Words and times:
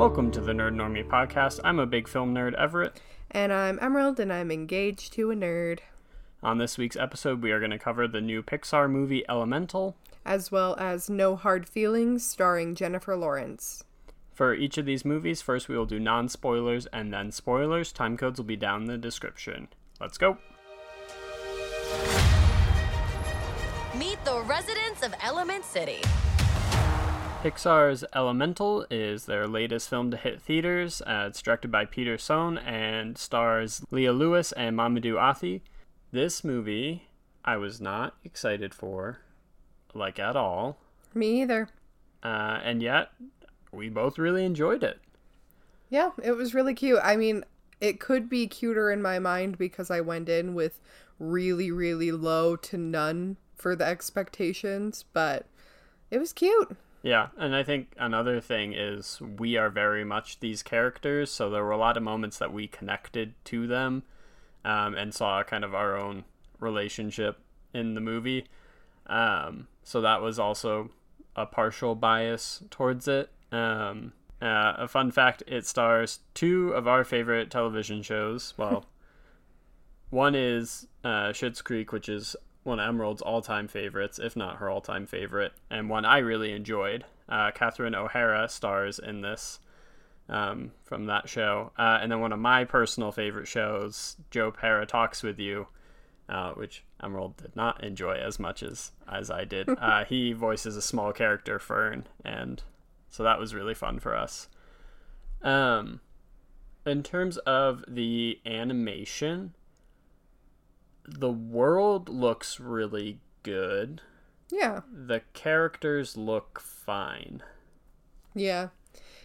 Welcome 0.00 0.30
to 0.30 0.40
the 0.40 0.52
Nerd 0.52 0.76
Normie 0.76 1.06
podcast. 1.06 1.60
I'm 1.62 1.78
a 1.78 1.84
big 1.84 2.08
film 2.08 2.34
nerd, 2.34 2.54
Everett. 2.54 2.98
And 3.30 3.52
I'm 3.52 3.78
Emerald, 3.82 4.18
and 4.18 4.32
I'm 4.32 4.50
engaged 4.50 5.12
to 5.12 5.30
a 5.30 5.34
nerd. 5.34 5.80
On 6.42 6.56
this 6.56 6.78
week's 6.78 6.96
episode, 6.96 7.42
we 7.42 7.52
are 7.52 7.58
going 7.58 7.70
to 7.70 7.78
cover 7.78 8.08
the 8.08 8.22
new 8.22 8.42
Pixar 8.42 8.90
movie 8.90 9.26
Elemental, 9.28 9.94
as 10.24 10.50
well 10.50 10.74
as 10.78 11.10
No 11.10 11.36
Hard 11.36 11.68
Feelings, 11.68 12.24
starring 12.24 12.74
Jennifer 12.74 13.14
Lawrence. 13.14 13.84
For 14.32 14.54
each 14.54 14.78
of 14.78 14.86
these 14.86 15.04
movies, 15.04 15.42
first 15.42 15.68
we 15.68 15.76
will 15.76 15.84
do 15.84 16.00
non 16.00 16.30
spoilers 16.30 16.86
and 16.86 17.12
then 17.12 17.30
spoilers. 17.30 17.92
Time 17.92 18.16
codes 18.16 18.40
will 18.40 18.46
be 18.46 18.56
down 18.56 18.80
in 18.80 18.86
the 18.86 18.96
description. 18.96 19.68
Let's 20.00 20.16
go. 20.16 20.38
Meet 23.94 24.24
the 24.24 24.42
residents 24.46 25.02
of 25.02 25.12
Element 25.20 25.66
City. 25.66 26.00
Pixar's 27.42 28.04
Elemental 28.14 28.84
is 28.90 29.24
their 29.24 29.48
latest 29.48 29.88
film 29.88 30.10
to 30.10 30.18
hit 30.18 30.42
theaters. 30.42 31.00
Uh, 31.06 31.24
it's 31.26 31.40
directed 31.40 31.72
by 31.72 31.86
Peter 31.86 32.18
Sohn 32.18 32.58
and 32.58 33.16
stars 33.16 33.82
Leah 33.90 34.12
Lewis 34.12 34.52
and 34.52 34.76
Mamoudou 34.76 35.18
Athie. 35.18 35.62
This 36.12 36.44
movie 36.44 37.08
I 37.42 37.56
was 37.56 37.80
not 37.80 38.14
excited 38.24 38.74
for, 38.74 39.20
like 39.94 40.18
at 40.18 40.36
all. 40.36 40.76
Me 41.14 41.40
either. 41.40 41.70
Uh, 42.22 42.60
and 42.62 42.82
yet, 42.82 43.10
we 43.72 43.88
both 43.88 44.18
really 44.18 44.44
enjoyed 44.44 44.84
it. 44.84 45.00
Yeah, 45.88 46.10
it 46.22 46.32
was 46.32 46.52
really 46.52 46.74
cute. 46.74 47.00
I 47.02 47.16
mean, 47.16 47.46
it 47.80 48.00
could 48.00 48.28
be 48.28 48.48
cuter 48.48 48.90
in 48.90 49.00
my 49.00 49.18
mind 49.18 49.56
because 49.56 49.90
I 49.90 50.02
went 50.02 50.28
in 50.28 50.52
with 50.52 50.78
really, 51.18 51.70
really 51.70 52.12
low 52.12 52.56
to 52.56 52.76
none 52.76 53.38
for 53.56 53.74
the 53.74 53.86
expectations, 53.86 55.06
but 55.14 55.46
it 56.10 56.18
was 56.18 56.34
cute. 56.34 56.76
Yeah, 57.02 57.28
and 57.38 57.54
I 57.56 57.62
think 57.62 57.94
another 57.98 58.40
thing 58.40 58.74
is 58.74 59.20
we 59.20 59.56
are 59.56 59.70
very 59.70 60.04
much 60.04 60.40
these 60.40 60.62
characters, 60.62 61.30
so 61.30 61.48
there 61.48 61.64
were 61.64 61.70
a 61.70 61.78
lot 61.78 61.96
of 61.96 62.02
moments 62.02 62.38
that 62.38 62.52
we 62.52 62.68
connected 62.68 63.34
to 63.46 63.66
them 63.66 64.02
um, 64.64 64.94
and 64.94 65.14
saw 65.14 65.42
kind 65.42 65.64
of 65.64 65.74
our 65.74 65.96
own 65.96 66.24
relationship 66.58 67.38
in 67.72 67.94
the 67.94 68.00
movie. 68.00 68.46
Um, 69.06 69.68
so 69.82 70.02
that 70.02 70.20
was 70.20 70.38
also 70.38 70.90
a 71.34 71.46
partial 71.46 71.94
bias 71.94 72.62
towards 72.70 73.08
it. 73.08 73.30
Um, 73.50 74.12
uh, 74.42 74.74
a 74.78 74.88
fun 74.88 75.10
fact 75.10 75.42
it 75.46 75.66
stars 75.66 76.20
two 76.34 76.70
of 76.70 76.86
our 76.86 77.04
favorite 77.04 77.50
television 77.50 78.02
shows. 78.02 78.54
Well, 78.58 78.84
one 80.10 80.34
is 80.34 80.86
uh, 81.02 81.30
Schitt's 81.32 81.62
Creek, 81.62 81.92
which 81.92 82.08
is 82.08 82.36
one 82.62 82.78
of 82.78 82.88
Emerald's 82.88 83.22
all-time 83.22 83.68
favorites, 83.68 84.18
if 84.18 84.36
not 84.36 84.56
her 84.56 84.68
all-time 84.68 85.06
favorite, 85.06 85.52
and 85.70 85.88
one 85.88 86.04
I 86.04 86.18
really 86.18 86.52
enjoyed. 86.52 87.04
Uh, 87.28 87.50
Catherine 87.52 87.94
O'Hara 87.94 88.48
stars 88.48 88.98
in 88.98 89.20
this 89.22 89.60
um, 90.28 90.72
from 90.84 91.06
that 91.06 91.28
show, 91.28 91.72
uh, 91.78 91.98
and 92.00 92.10
then 92.12 92.20
one 92.20 92.32
of 92.32 92.38
my 92.38 92.64
personal 92.64 93.12
favorite 93.12 93.48
shows, 93.48 94.16
Joe 94.30 94.50
Pera 94.50 94.86
Talks 94.86 95.22
with 95.22 95.38
You, 95.38 95.66
uh, 96.28 96.52
which 96.52 96.84
Emerald 97.02 97.36
did 97.36 97.56
not 97.56 97.82
enjoy 97.82 98.14
as 98.14 98.38
much 98.38 98.62
as 98.62 98.92
as 99.10 99.30
I 99.30 99.44
did. 99.44 99.68
Uh, 99.80 100.04
he 100.04 100.32
voices 100.32 100.76
a 100.76 100.82
small 100.82 101.12
character, 101.12 101.58
Fern, 101.58 102.06
and 102.24 102.62
so 103.08 103.22
that 103.24 103.40
was 103.40 103.54
really 103.54 103.74
fun 103.74 103.98
for 103.98 104.14
us. 104.14 104.48
Um, 105.42 106.00
in 106.86 107.02
terms 107.02 107.38
of 107.38 107.84
the 107.88 108.38
animation, 108.46 109.54
the 111.18 111.32
world 111.32 112.08
looks 112.08 112.60
really 112.60 113.20
good. 113.42 114.00
Yeah. 114.50 114.80
The 114.92 115.22
characters 115.32 116.16
look 116.16 116.60
fine. 116.60 117.42
Yeah. 118.34 118.68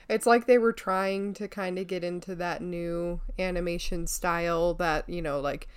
It's 0.08 0.26
like 0.26 0.46
they 0.46 0.58
were 0.58 0.74
trying 0.74 1.34
to 1.36 1.48
kind 1.48 1.80
of 1.80 1.88
get 1.88 2.04
into 2.04 2.36
that 2.36 2.62
new 2.62 3.22
animation 3.40 4.08
style 4.08 4.74
that, 4.76 5.10
you 5.10 5.22
know, 5.22 5.40
like 5.40 5.68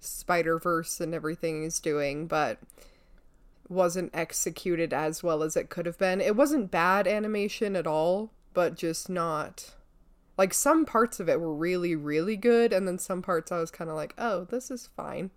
Spider 0.00 0.58
Verse 0.58 1.00
and 1.00 1.14
everything 1.14 1.64
is 1.64 1.80
doing, 1.80 2.26
but 2.26 2.58
wasn't 3.68 4.14
executed 4.14 4.92
as 4.92 5.22
well 5.22 5.42
as 5.42 5.56
it 5.56 5.70
could 5.70 5.86
have 5.86 5.98
been. 5.98 6.20
It 6.20 6.36
wasn't 6.36 6.70
bad 6.70 7.06
animation 7.06 7.76
at 7.76 7.86
all, 7.86 8.32
but 8.52 8.74
just 8.74 9.08
not. 9.08 9.74
Like 10.36 10.52
some 10.52 10.84
parts 10.84 11.20
of 11.20 11.28
it 11.28 11.40
were 11.40 11.54
really, 11.54 11.94
really 11.94 12.36
good, 12.36 12.72
and 12.72 12.86
then 12.88 12.98
some 12.98 13.22
parts 13.22 13.52
I 13.52 13.60
was 13.60 13.70
kind 13.70 13.88
of 13.88 13.96
like, 13.96 14.14
oh, 14.18 14.44
this 14.44 14.70
is 14.70 14.88
fine. 14.96 15.30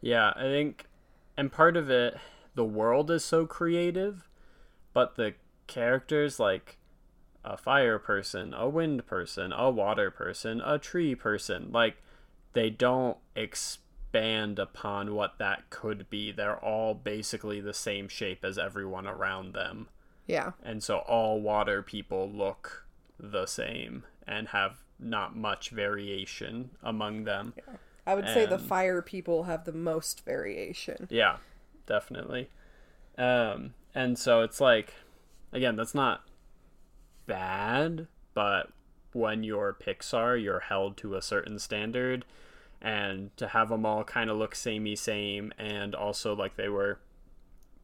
Yeah, 0.00 0.32
I 0.36 0.42
think, 0.42 0.86
and 1.36 1.50
part 1.50 1.76
of 1.76 1.90
it, 1.90 2.16
the 2.54 2.64
world 2.64 3.10
is 3.10 3.24
so 3.24 3.46
creative, 3.46 4.28
but 4.92 5.16
the 5.16 5.34
characters, 5.66 6.38
like 6.38 6.78
a 7.44 7.56
fire 7.56 7.98
person, 7.98 8.54
a 8.54 8.68
wind 8.68 9.06
person, 9.06 9.52
a 9.52 9.70
water 9.70 10.10
person, 10.10 10.60
a 10.64 10.78
tree 10.78 11.14
person, 11.14 11.70
like 11.72 11.96
they 12.52 12.70
don't 12.70 13.18
expand 13.34 14.58
upon 14.58 15.14
what 15.14 15.38
that 15.38 15.70
could 15.70 16.08
be. 16.10 16.32
They're 16.32 16.62
all 16.62 16.94
basically 16.94 17.60
the 17.60 17.74
same 17.74 18.08
shape 18.08 18.44
as 18.44 18.58
everyone 18.58 19.06
around 19.06 19.54
them. 19.54 19.88
Yeah. 20.26 20.52
And 20.62 20.82
so 20.82 20.98
all 20.98 21.40
water 21.40 21.82
people 21.82 22.30
look 22.30 22.86
the 23.18 23.46
same 23.46 24.04
and 24.26 24.48
have 24.48 24.78
not 24.98 25.36
much 25.36 25.70
variation 25.70 26.70
among 26.82 27.24
them. 27.24 27.54
Yeah. 27.56 27.74
I 28.06 28.14
would 28.14 28.28
say 28.28 28.46
the 28.46 28.58
fire 28.58 29.02
people 29.02 29.44
have 29.44 29.64
the 29.64 29.72
most 29.72 30.24
variation. 30.24 31.08
Yeah, 31.10 31.36
definitely. 31.86 32.48
Um, 33.18 33.74
and 33.94 34.18
so 34.18 34.42
it's 34.42 34.60
like, 34.60 34.94
again, 35.52 35.76
that's 35.76 35.94
not 35.94 36.22
bad, 37.26 38.06
but 38.34 38.70
when 39.12 39.42
you're 39.42 39.74
Pixar, 39.74 40.40
you're 40.40 40.60
held 40.60 40.96
to 40.98 41.14
a 41.14 41.22
certain 41.22 41.58
standard, 41.58 42.24
and 42.80 43.34
to 43.38 43.48
have 43.48 43.70
them 43.70 43.86
all 43.86 44.04
kind 44.04 44.30
of 44.30 44.36
look 44.36 44.54
samey 44.54 44.94
same, 44.94 45.52
and 45.58 45.94
also 45.94 46.36
like 46.36 46.56
they 46.56 46.68
were 46.68 47.00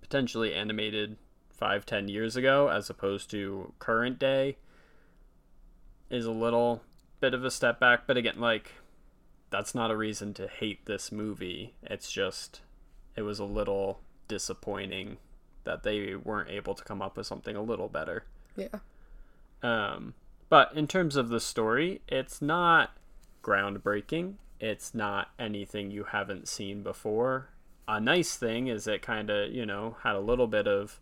potentially 0.03 0.55
animated 0.55 1.17
five, 1.51 1.87
ten 1.87 2.09
years 2.09 2.37
ago, 2.37 2.69
as 2.69 2.91
opposed 2.91 3.31
to 3.31 3.73
current 3.79 4.19
day, 4.19 4.57
is 6.11 6.27
a 6.27 6.31
little 6.31 6.83
bit 7.21 7.33
of 7.35 7.45
a 7.45 7.51
step 7.51 7.81
back. 7.81 8.07
But 8.07 8.17
again, 8.17 8.39
like 8.39 8.73
that's 9.53 9.75
not 9.75 9.91
a 9.91 9.97
reason 9.97 10.35
to 10.35 10.49
hate 10.49 10.87
this 10.87 11.13
movie. 11.13 11.75
It's 11.83 12.11
just 12.11 12.63
it 13.15 13.23
was 13.23 13.39
a 13.39 13.45
little 13.45 14.01
disappointing 14.27 15.19
that 15.65 15.85
they 15.85 16.17
weren't 16.17 16.51
able 16.51 16.75
to 16.75 16.83
come 16.83 17.01
up 17.01 17.17
with 17.17 17.27
something 17.27 17.55
a 17.55 17.63
little 17.63 17.89
better. 17.89 18.25
Yeah. 18.57 18.79
Um 19.63 20.15
but 20.49 20.75
in 20.75 20.87
terms 20.87 21.17
of 21.17 21.29
the 21.29 21.41
story, 21.41 22.01
it's 22.09 22.43
not 22.43 22.97
groundbreaking. 23.43 24.35
It's 24.59 24.95
not 24.95 25.31
anything 25.39 25.91
you 25.91 26.05
haven't 26.05 26.49
seen 26.49 26.83
before. 26.83 27.51
A 27.89 28.01
nice 28.01 28.37
thing 28.37 28.69
is 28.69 28.87
it 28.87 29.03
kind 29.03 29.29
of, 29.31 29.51
you 29.51 29.67
know, 29.67 29.97
had 30.03 30.15
a 30.15 30.21
little 30.21 30.47
bit 30.47 30.67
of 30.67 31.01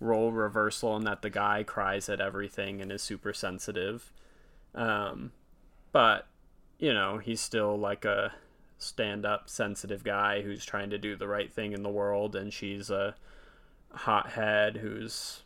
role 0.00 0.32
reversal 0.32 0.96
in 0.96 1.04
that 1.04 1.22
the 1.22 1.30
guy 1.30 1.62
cries 1.62 2.08
at 2.08 2.20
everything 2.20 2.80
and 2.80 2.90
is 2.92 3.02
super 3.02 3.32
sensitive. 3.32 4.12
Um, 4.74 5.32
but 5.92 6.26
you 6.78 6.92
know, 6.94 7.18
he's 7.18 7.40
still 7.40 7.76
like 7.76 8.04
a 8.04 8.32
stand 8.78 9.26
up, 9.26 9.50
sensitive 9.50 10.04
guy 10.04 10.42
who's 10.42 10.64
trying 10.64 10.90
to 10.90 10.98
do 10.98 11.16
the 11.16 11.28
right 11.28 11.52
thing 11.52 11.72
in 11.72 11.82
the 11.82 11.88
world, 11.88 12.36
and 12.36 12.52
she's 12.52 12.90
a 12.90 13.14
hothead 13.92 14.76
who's 14.76 15.42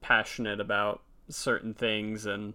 passionate 0.00 0.60
about 0.60 1.02
certain 1.28 1.74
things 1.74 2.24
and 2.26 2.54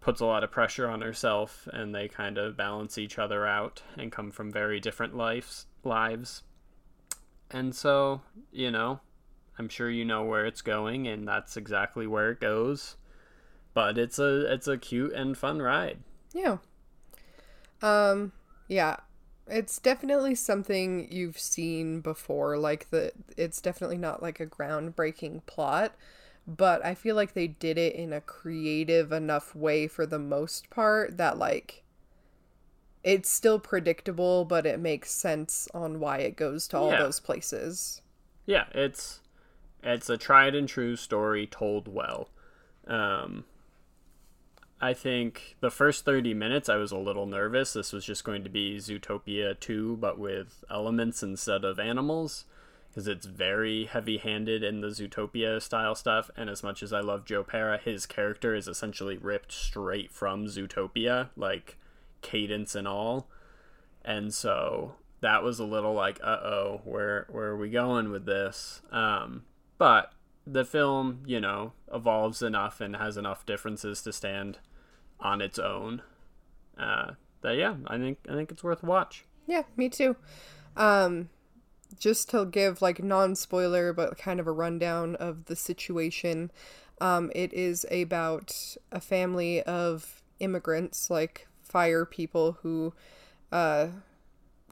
puts 0.00 0.20
a 0.20 0.26
lot 0.26 0.42
of 0.42 0.50
pressure 0.50 0.88
on 0.88 1.00
herself, 1.00 1.68
and 1.72 1.94
they 1.94 2.08
kind 2.08 2.36
of 2.36 2.56
balance 2.56 2.98
each 2.98 3.18
other 3.18 3.46
out 3.46 3.82
and 3.96 4.10
come 4.10 4.32
from 4.32 4.50
very 4.50 4.80
different 4.80 5.16
lives. 5.16 5.66
Lives, 5.84 6.42
and 7.50 7.74
so 7.74 8.22
you 8.50 8.70
know, 8.70 9.00
I'm 9.58 9.68
sure 9.68 9.90
you 9.90 10.04
know 10.04 10.24
where 10.24 10.46
it's 10.46 10.62
going, 10.62 11.06
and 11.06 11.26
that's 11.26 11.56
exactly 11.56 12.06
where 12.06 12.30
it 12.30 12.40
goes. 12.40 12.96
But 13.74 13.98
it's 13.98 14.18
a 14.18 14.52
it's 14.52 14.68
a 14.68 14.78
cute 14.78 15.12
and 15.12 15.38
fun 15.38 15.62
ride. 15.62 16.00
Yeah. 16.32 16.58
Um, 17.82 18.32
yeah. 18.68 18.96
It's 19.46 19.78
definitely 19.78 20.34
something 20.36 21.08
you've 21.10 21.38
seen 21.38 22.00
before. 22.00 22.56
Like 22.56 22.90
the 22.90 23.12
it's 23.36 23.60
definitely 23.60 23.98
not 23.98 24.22
like 24.22 24.40
a 24.40 24.46
groundbreaking 24.46 25.44
plot, 25.46 25.94
but 26.46 26.84
I 26.84 26.94
feel 26.94 27.16
like 27.16 27.34
they 27.34 27.48
did 27.48 27.76
it 27.76 27.94
in 27.94 28.12
a 28.12 28.20
creative 28.20 29.12
enough 29.12 29.54
way 29.54 29.88
for 29.88 30.06
the 30.06 30.18
most 30.20 30.70
part 30.70 31.16
that 31.18 31.38
like 31.38 31.82
it's 33.04 33.30
still 33.30 33.58
predictable, 33.60 34.44
but 34.44 34.66
it 34.66 34.78
makes 34.80 35.10
sense 35.12 35.68
on 35.74 36.00
why 36.00 36.18
it 36.18 36.34
goes 36.36 36.66
to 36.68 36.78
all 36.78 36.90
Yeah. 36.90 36.96
those 36.96 37.20
places. 37.20 38.02
yeah, 38.46 38.66
it's 38.74 39.20
it's 39.82 40.10
a 40.10 40.16
tried 40.18 40.54
and 40.54 40.68
true 40.68 40.96
story 40.96 41.46
told 41.46 41.88
well. 41.88 42.30
Um, 42.86 43.44
I 44.82 44.94
think 44.94 45.54
the 45.60 45.70
first 45.70 46.04
30 46.04 46.34
minutes 46.34 46.68
I 46.68 46.74
was 46.74 46.90
a 46.90 46.98
little 46.98 47.24
nervous. 47.24 47.72
This 47.72 47.92
was 47.92 48.04
just 48.04 48.24
going 48.24 48.42
to 48.42 48.50
be 48.50 48.78
Zootopia 48.78 49.58
2 49.60 49.98
but 49.98 50.18
with 50.18 50.64
elements 50.68 51.22
instead 51.22 51.64
of 51.64 51.78
animals 51.78 52.46
because 52.88 53.06
it's 53.06 53.24
very 53.24 53.84
heavy 53.84 54.18
handed 54.18 54.64
in 54.64 54.80
the 54.80 54.88
Zootopia 54.88 55.62
style 55.62 55.94
stuff. 55.94 56.32
And 56.36 56.50
as 56.50 56.64
much 56.64 56.82
as 56.82 56.92
I 56.92 56.98
love 56.98 57.24
Joe 57.24 57.44
Pera, 57.44 57.78
his 57.78 58.06
character 58.06 58.56
is 58.56 58.66
essentially 58.66 59.16
ripped 59.16 59.52
straight 59.52 60.10
from 60.10 60.46
Zootopia, 60.46 61.30
like 61.36 61.78
cadence 62.20 62.74
and 62.74 62.88
all. 62.88 63.28
And 64.04 64.34
so 64.34 64.96
that 65.20 65.44
was 65.44 65.60
a 65.60 65.64
little 65.64 65.94
like, 65.94 66.18
uh 66.24 66.40
oh, 66.42 66.80
where 66.84 67.28
where 67.30 67.50
are 67.50 67.56
we 67.56 67.70
going 67.70 68.10
with 68.10 68.26
this? 68.26 68.82
Um, 68.90 69.44
but 69.78 70.12
the 70.44 70.64
film, 70.64 71.22
you 71.24 71.40
know, 71.40 71.72
evolves 71.94 72.42
enough 72.42 72.80
and 72.80 72.96
has 72.96 73.16
enough 73.16 73.46
differences 73.46 74.02
to 74.02 74.12
stand 74.12 74.58
on 75.22 75.40
its 75.40 75.58
own. 75.58 76.02
Uh, 76.76 77.12
that 77.42 77.56
yeah, 77.56 77.76
I 77.86 77.96
think 77.98 78.18
I 78.28 78.34
think 78.34 78.50
it's 78.50 78.64
worth 78.64 78.82
a 78.82 78.86
watch. 78.86 79.24
Yeah, 79.46 79.62
me 79.76 79.88
too. 79.88 80.16
Um, 80.76 81.28
just 81.98 82.30
to 82.30 82.46
give 82.46 82.82
like 82.82 83.02
non 83.02 83.34
spoiler, 83.34 83.92
but 83.92 84.18
kind 84.18 84.40
of 84.40 84.46
a 84.46 84.52
rundown 84.52 85.16
of 85.16 85.46
the 85.46 85.56
situation. 85.56 86.50
Um, 87.00 87.32
it 87.34 87.52
is 87.52 87.84
about 87.90 88.76
a 88.92 89.00
family 89.00 89.62
of 89.62 90.22
immigrants, 90.38 91.10
like 91.10 91.48
fire 91.62 92.04
people 92.04 92.58
who 92.62 92.94
uh, 93.50 93.88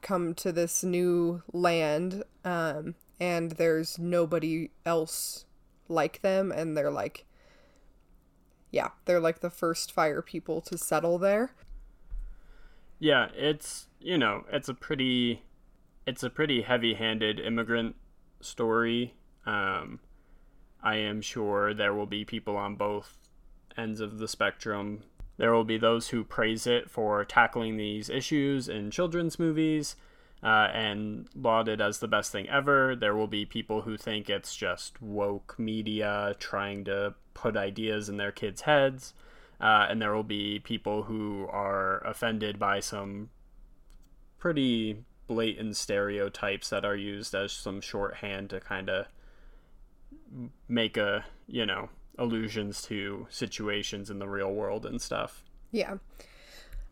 come 0.01 0.33
to 0.35 0.51
this 0.51 0.83
new 0.83 1.43
land, 1.51 2.23
um, 2.45 2.95
and 3.19 3.51
there's 3.51 3.99
nobody 3.99 4.69
else 4.85 5.45
like 5.89 6.21
them, 6.21 6.51
and 6.51 6.77
they're 6.77 6.91
like, 6.91 7.25
yeah, 8.71 8.89
they're 9.05 9.19
like 9.19 9.41
the 9.41 9.49
first 9.49 9.91
fire 9.91 10.21
people 10.21 10.61
to 10.61 10.77
settle 10.77 11.17
there. 11.17 11.53
Yeah, 12.99 13.27
it's 13.35 13.87
you 13.99 14.17
know 14.17 14.45
it's 14.51 14.69
a 14.69 14.73
pretty 14.73 15.43
it's 16.07 16.23
a 16.23 16.29
pretty 16.29 16.63
heavy-handed 16.63 17.39
immigrant 17.39 17.95
story. 18.39 19.13
Um, 19.45 19.99
I 20.83 20.95
am 20.95 21.21
sure 21.21 21.73
there 21.73 21.93
will 21.93 22.05
be 22.05 22.25
people 22.25 22.57
on 22.57 22.75
both 22.75 23.17
ends 23.77 24.01
of 24.01 24.17
the 24.17 24.27
spectrum. 24.27 25.03
There 25.37 25.53
will 25.53 25.63
be 25.63 25.77
those 25.77 26.09
who 26.09 26.23
praise 26.23 26.65
it 26.67 26.89
for 26.89 27.23
tackling 27.25 27.77
these 27.77 28.09
issues 28.09 28.67
in 28.67 28.91
children's 28.91 29.39
movies 29.39 29.95
uh, 30.43 30.69
and 30.73 31.27
laud 31.35 31.67
it 31.67 31.81
as 31.81 31.99
the 31.99 32.07
best 32.07 32.31
thing 32.31 32.49
ever. 32.49 32.95
There 32.95 33.15
will 33.15 33.27
be 33.27 33.45
people 33.45 33.81
who 33.81 33.97
think 33.97 34.29
it's 34.29 34.55
just 34.55 35.01
woke 35.01 35.55
media 35.57 36.35
trying 36.39 36.83
to 36.85 37.15
put 37.41 37.57
ideas 37.57 38.07
in 38.07 38.17
their 38.17 38.31
kids' 38.31 38.61
heads. 38.61 39.13
Uh, 39.59 39.87
and 39.89 40.01
there 40.01 40.13
will 40.13 40.23
be 40.23 40.59
people 40.59 41.03
who 41.03 41.47
are 41.51 41.99
offended 42.05 42.57
by 42.57 42.79
some 42.79 43.29
pretty 44.39 45.03
blatant 45.27 45.77
stereotypes 45.77 46.69
that 46.69 46.83
are 46.83 46.95
used 46.95 47.33
as 47.35 47.51
some 47.51 47.79
shorthand 47.79 48.49
to 48.49 48.59
kind 48.59 48.89
of 48.89 49.05
make 50.67 50.97
a 50.97 51.23
you 51.47 51.65
know 51.65 51.89
allusions 52.17 52.81
to 52.81 53.27
situations 53.29 54.09
in 54.09 54.19
the 54.19 54.27
real 54.27 54.51
world 54.51 54.85
and 54.85 55.01
stuff 55.01 55.43
yeah 55.71 55.95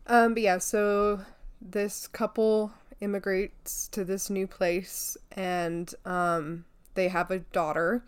um 0.06 0.32
but 0.32 0.42
yeah 0.42 0.58
so 0.58 1.20
this 1.60 2.06
couple 2.06 2.72
immigrates 3.00 3.88
to 3.88 4.04
this 4.04 4.30
new 4.30 4.46
place 4.46 5.16
and 5.32 5.94
um 6.04 6.64
they 6.94 7.08
have 7.08 7.30
a 7.30 7.40
daughter 7.40 8.02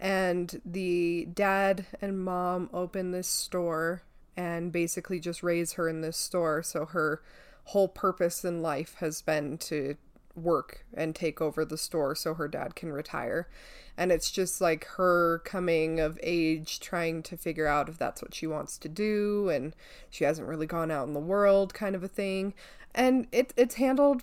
and 0.00 0.60
the 0.64 1.28
dad 1.34 1.86
and 2.00 2.24
mom 2.24 2.68
open 2.72 3.12
this 3.12 3.28
store 3.28 4.02
and 4.36 4.72
basically 4.72 5.20
just 5.20 5.42
raise 5.42 5.74
her 5.74 5.88
in 5.88 6.00
this 6.00 6.16
store 6.16 6.62
so 6.62 6.86
her 6.86 7.22
whole 7.64 7.88
purpose 7.88 8.44
in 8.44 8.62
life 8.62 8.96
has 8.98 9.22
been 9.22 9.58
to 9.58 9.96
work 10.34 10.84
and 10.94 11.14
take 11.14 11.40
over 11.40 11.64
the 11.64 11.78
store 11.78 12.14
so 12.14 12.34
her 12.34 12.48
dad 12.48 12.74
can 12.74 12.92
retire. 12.92 13.48
And 13.96 14.10
it's 14.10 14.30
just 14.30 14.60
like 14.60 14.84
her 14.96 15.40
coming 15.44 16.00
of 16.00 16.18
age, 16.22 16.80
trying 16.80 17.22
to 17.24 17.36
figure 17.36 17.66
out 17.66 17.88
if 17.88 17.98
that's 17.98 18.22
what 18.22 18.34
she 18.34 18.46
wants 18.46 18.78
to 18.78 18.88
do, 18.88 19.50
and 19.50 19.74
she 20.08 20.24
hasn't 20.24 20.48
really 20.48 20.66
gone 20.66 20.90
out 20.90 21.06
in 21.06 21.12
the 21.12 21.20
world, 21.20 21.74
kind 21.74 21.94
of 21.94 22.02
a 22.02 22.08
thing. 22.08 22.54
And 22.94 23.26
it, 23.30 23.52
it's 23.56 23.74
handled 23.74 24.22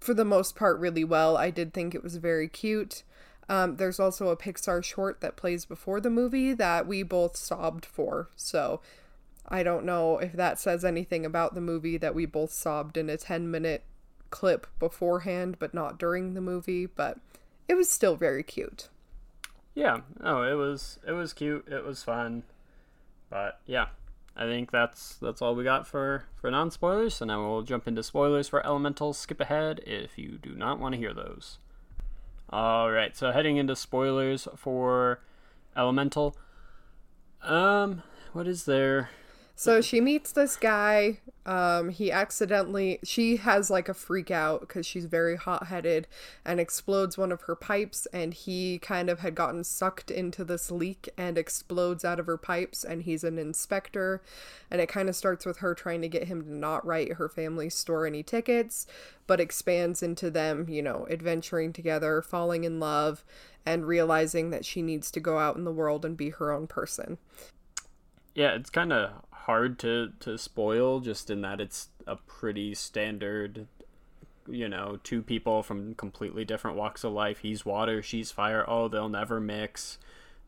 for 0.00 0.14
the 0.14 0.24
most 0.24 0.56
part 0.56 0.80
really 0.80 1.04
well. 1.04 1.36
I 1.36 1.50
did 1.50 1.72
think 1.72 1.94
it 1.94 2.02
was 2.02 2.16
very 2.16 2.48
cute. 2.48 3.04
Um, 3.52 3.76
there's 3.76 4.00
also 4.00 4.28
a 4.28 4.36
Pixar 4.36 4.82
short 4.82 5.20
that 5.20 5.36
plays 5.36 5.66
before 5.66 6.00
the 6.00 6.08
movie 6.08 6.54
that 6.54 6.86
we 6.86 7.02
both 7.02 7.36
sobbed 7.36 7.84
for. 7.84 8.30
So 8.34 8.80
I 9.46 9.62
don't 9.62 9.84
know 9.84 10.16
if 10.16 10.32
that 10.32 10.58
says 10.58 10.86
anything 10.86 11.26
about 11.26 11.54
the 11.54 11.60
movie 11.60 11.98
that 11.98 12.14
we 12.14 12.24
both 12.24 12.50
sobbed 12.50 12.96
in 12.96 13.10
a 13.10 13.18
10 13.18 13.50
minute 13.50 13.84
clip 14.30 14.66
beforehand, 14.78 15.56
but 15.58 15.74
not 15.74 15.98
during 15.98 16.32
the 16.32 16.40
movie, 16.40 16.86
but 16.86 17.18
it 17.68 17.74
was 17.74 17.90
still 17.90 18.16
very 18.16 18.42
cute. 18.42 18.88
Yeah, 19.74 20.00
oh, 20.22 20.40
it 20.44 20.54
was 20.54 20.98
it 21.06 21.12
was 21.12 21.34
cute. 21.34 21.68
It 21.68 21.84
was 21.84 22.02
fun. 22.02 22.44
But 23.28 23.60
yeah, 23.66 23.88
I 24.34 24.44
think 24.44 24.70
that's 24.70 25.16
that's 25.16 25.42
all 25.42 25.54
we 25.54 25.62
got 25.62 25.86
for 25.86 26.24
for 26.40 26.50
non 26.50 26.70
spoilers. 26.70 27.16
So 27.16 27.26
now 27.26 27.46
we'll 27.46 27.60
jump 27.60 27.86
into 27.86 28.02
spoilers 28.02 28.48
for 28.48 28.64
Elemental. 28.64 29.12
Skip 29.12 29.42
ahead 29.42 29.82
if 29.86 30.16
you 30.16 30.38
do 30.38 30.54
not 30.54 30.78
want 30.78 30.94
to 30.94 30.98
hear 30.98 31.12
those. 31.12 31.58
All 32.52 32.90
right, 32.90 33.16
so 33.16 33.32
heading 33.32 33.56
into 33.56 33.74
spoilers 33.74 34.46
for 34.56 35.20
Elemental. 35.74 36.36
Um, 37.42 38.02
what 38.34 38.46
is 38.46 38.66
there? 38.66 39.08
So 39.54 39.80
she 39.80 40.00
meets 40.00 40.32
this 40.32 40.56
guy. 40.56 41.18
Um, 41.44 41.90
he 41.90 42.10
accidentally, 42.10 42.98
she 43.04 43.36
has 43.36 43.70
like 43.70 43.88
a 43.88 43.94
freak 43.94 44.30
out 44.30 44.60
because 44.60 44.86
she's 44.86 45.04
very 45.04 45.36
hot 45.36 45.66
headed 45.66 46.08
and 46.44 46.58
explodes 46.58 47.18
one 47.18 47.30
of 47.30 47.42
her 47.42 47.54
pipes. 47.54 48.06
And 48.12 48.32
he 48.32 48.78
kind 48.78 49.10
of 49.10 49.20
had 49.20 49.34
gotten 49.34 49.62
sucked 49.62 50.10
into 50.10 50.44
this 50.44 50.70
leak 50.70 51.08
and 51.18 51.36
explodes 51.36 52.04
out 52.04 52.18
of 52.18 52.26
her 52.26 52.38
pipes. 52.38 52.82
And 52.82 53.02
he's 53.02 53.24
an 53.24 53.38
inspector. 53.38 54.22
And 54.70 54.80
it 54.80 54.88
kind 54.88 55.08
of 55.08 55.16
starts 55.16 55.44
with 55.44 55.58
her 55.58 55.74
trying 55.74 56.00
to 56.02 56.08
get 56.08 56.28
him 56.28 56.42
to 56.42 56.54
not 56.54 56.84
write 56.86 57.14
her 57.14 57.28
family's 57.28 57.74
store 57.74 58.06
any 58.06 58.22
tickets, 58.22 58.86
but 59.26 59.40
expands 59.40 60.02
into 60.02 60.30
them, 60.30 60.66
you 60.68 60.82
know, 60.82 61.06
adventuring 61.10 61.72
together, 61.72 62.22
falling 62.22 62.64
in 62.64 62.80
love, 62.80 63.24
and 63.66 63.86
realizing 63.86 64.50
that 64.50 64.64
she 64.64 64.82
needs 64.82 65.10
to 65.10 65.20
go 65.20 65.38
out 65.38 65.56
in 65.56 65.64
the 65.64 65.72
world 65.72 66.04
and 66.04 66.16
be 66.16 66.30
her 66.30 66.50
own 66.50 66.66
person. 66.66 67.18
Yeah, 68.34 68.54
it's 68.54 68.70
kind 68.70 68.92
of 68.92 69.10
hard 69.30 69.78
to 69.80 70.12
to 70.20 70.38
spoil 70.38 71.00
just 71.00 71.28
in 71.28 71.40
that 71.42 71.60
it's 71.60 71.88
a 72.06 72.14
pretty 72.16 72.74
standard 72.74 73.66
you 74.48 74.68
know 74.68 74.98
two 75.02 75.22
people 75.22 75.62
from 75.62 75.94
completely 75.94 76.44
different 76.44 76.76
walks 76.76 77.04
of 77.04 77.12
life. 77.12 77.38
He's 77.38 77.64
water 77.64 78.02
she's 78.02 78.30
fire. 78.30 78.64
Oh 78.68 78.88
they'll 78.88 79.08
never 79.08 79.40
mix. 79.40 79.98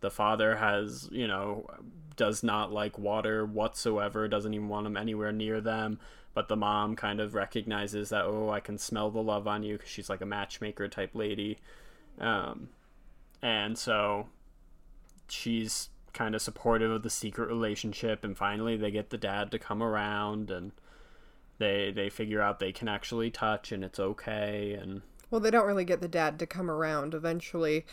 The 0.01 0.11
father 0.11 0.57
has 0.57 1.09
you 1.13 1.27
know 1.27 1.69
does 2.17 2.43
not 2.43 2.73
like 2.73 2.99
water 2.99 3.45
whatsoever 3.45 4.29
doesn't 4.29 4.55
even 4.55 4.69
want 4.69 4.87
him 4.87 4.97
anywhere 4.97 5.33
near 5.33 5.61
them. 5.61 5.99
But 6.33 6.49
the 6.49 6.57
mom 6.57 6.97
kind 6.97 7.21
of 7.21 7.35
recognizes 7.35 8.09
that 8.11 8.25
oh 8.25 8.51
i 8.51 8.61
can 8.61 8.79
smell 8.79 9.11
the 9.11 9.23
love 9.23 9.47
on 9.47 9.63
you 9.63 9.77
because 9.77 9.91
she's 9.91 10.11
like 10.11 10.21
a 10.21 10.27
matchmaker 10.27 10.89
type 10.89 11.11
lady. 11.15 11.59
Um, 12.21 12.69
and 13.43 13.77
so 13.77 14.29
she's 15.29 15.91
kind 16.15 16.35
of 16.35 16.41
supportive 16.41 16.91
of 16.91 17.03
the 17.03 17.11
secret 17.11 17.49
relationship 17.49 18.25
and 18.25 18.37
finally 18.39 18.77
they 18.77 18.91
get 18.91 19.11
the 19.11 19.19
dad 19.19 19.51
to 19.51 19.59
come 19.59 19.83
around 19.83 20.51
and 20.51 20.73
they 21.59 21.93
they 21.95 22.09
figure 22.09 22.41
out 22.41 22.59
they 22.59 22.73
can 22.73 22.89
actually 22.89 23.31
touch 23.31 23.73
and 23.73 23.85
it's 23.85 24.01
okay 24.01 24.73
and 24.81 25.03
well 25.31 25.41
they 25.41 25.51
don't 25.51 25.67
really 25.67 25.85
get 25.85 26.01
the 26.01 26.09
dad 26.09 26.39
to 26.39 26.47
come 26.47 26.71
around. 26.71 27.15
Eventually 27.15 27.85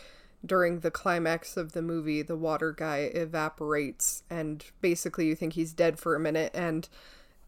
during 0.44 0.80
the 0.80 0.90
climax 0.90 1.56
of 1.56 1.72
the 1.72 1.82
movie 1.82 2.22
the 2.22 2.36
water 2.36 2.72
guy 2.72 3.10
evaporates 3.14 4.22
and 4.30 4.64
basically 4.80 5.26
you 5.26 5.34
think 5.34 5.52
he's 5.52 5.72
dead 5.72 5.98
for 5.98 6.14
a 6.14 6.20
minute 6.20 6.50
and 6.54 6.88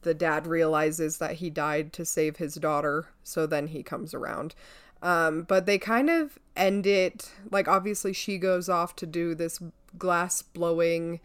the 0.03 0.15
dad 0.15 0.47
realizes 0.47 1.19
that 1.19 1.37
he 1.37 1.51
died 1.51 1.93
to 1.93 2.05
save 2.05 2.37
his 2.37 2.55
daughter 2.57 3.07
so 3.23 3.47
then 3.47 3.69
he 3.69 3.83
comes 3.83 4.13
around. 4.13 4.55
Um, 5.03 5.43
but 5.43 5.67
they 5.67 5.79
kind 5.79 6.09
of 6.09 6.39
end 6.57 6.87
it 6.87 7.33
like 7.51 7.69
obviously 7.69 8.13
she 8.13 8.39
goes 8.39 8.69
off 8.69 8.97
to 8.97 9.07
do 9.07 9.35
this 9.35 9.61
glass 9.99 10.43
blowing 10.43 11.21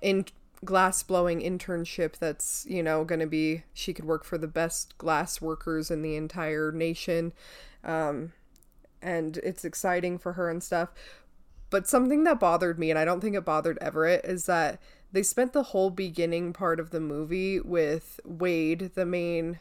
in 0.00 0.24
glass 0.64 1.02
blowing 1.02 1.40
internship 1.40 2.16
that's 2.18 2.64
you 2.68 2.82
know 2.82 3.04
going 3.04 3.18
to 3.20 3.26
be 3.26 3.64
she 3.74 3.92
could 3.92 4.04
work 4.04 4.24
for 4.24 4.38
the 4.38 4.46
best 4.46 4.96
glass 4.98 5.40
workers 5.40 5.90
in 5.90 6.02
the 6.02 6.16
entire 6.16 6.72
nation. 6.72 7.32
Um, 7.84 8.32
and 9.00 9.38
it's 9.38 9.64
exciting 9.64 10.18
for 10.18 10.34
her 10.34 10.48
and 10.48 10.62
stuff. 10.62 10.90
But 11.70 11.88
something 11.88 12.24
that 12.24 12.38
bothered 12.38 12.78
me 12.78 12.90
and 12.90 12.98
i 12.98 13.04
don't 13.04 13.20
think 13.20 13.34
it 13.34 13.44
bothered 13.44 13.78
everett 13.80 14.24
is 14.24 14.46
that 14.46 14.78
they 15.10 15.22
spent 15.22 15.52
the 15.52 15.62
whole 15.64 15.90
beginning 15.90 16.52
part 16.52 16.78
of 16.78 16.90
the 16.90 17.00
movie 17.00 17.60
with 17.60 18.20
wade 18.24 18.90
the 18.94 19.06
main 19.06 19.58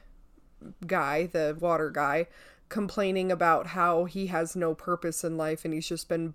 guy 0.85 1.25
the 1.25 1.55
water 1.59 1.89
guy 1.89 2.27
complaining 2.69 3.31
about 3.31 3.67
how 3.67 4.05
he 4.05 4.27
has 4.27 4.55
no 4.55 4.73
purpose 4.73 5.23
in 5.23 5.37
life 5.37 5.65
and 5.65 5.73
he's 5.73 5.87
just 5.87 6.07
been 6.09 6.33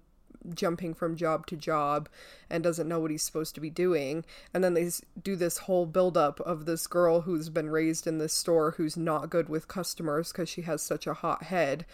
jumping 0.54 0.94
from 0.94 1.16
job 1.16 1.46
to 1.46 1.56
job 1.56 2.08
and 2.48 2.62
doesn't 2.62 2.88
know 2.88 3.00
what 3.00 3.10
he's 3.10 3.22
supposed 3.22 3.54
to 3.54 3.60
be 3.60 3.70
doing. 3.70 4.24
And 4.52 4.62
then 4.62 4.74
they 4.74 4.90
do 5.22 5.36
this 5.36 5.58
whole 5.58 5.86
buildup 5.86 6.40
of 6.40 6.64
this 6.64 6.86
girl 6.86 7.22
who's 7.22 7.48
been 7.48 7.70
raised 7.70 8.06
in 8.06 8.18
this 8.18 8.32
store 8.32 8.72
who's 8.72 8.96
not 8.96 9.30
good 9.30 9.48
with 9.48 9.68
customers 9.68 10.32
because 10.32 10.48
she 10.48 10.62
has 10.62 10.82
such 10.82 11.06
a 11.06 11.14
hot 11.14 11.44
head 11.44 11.86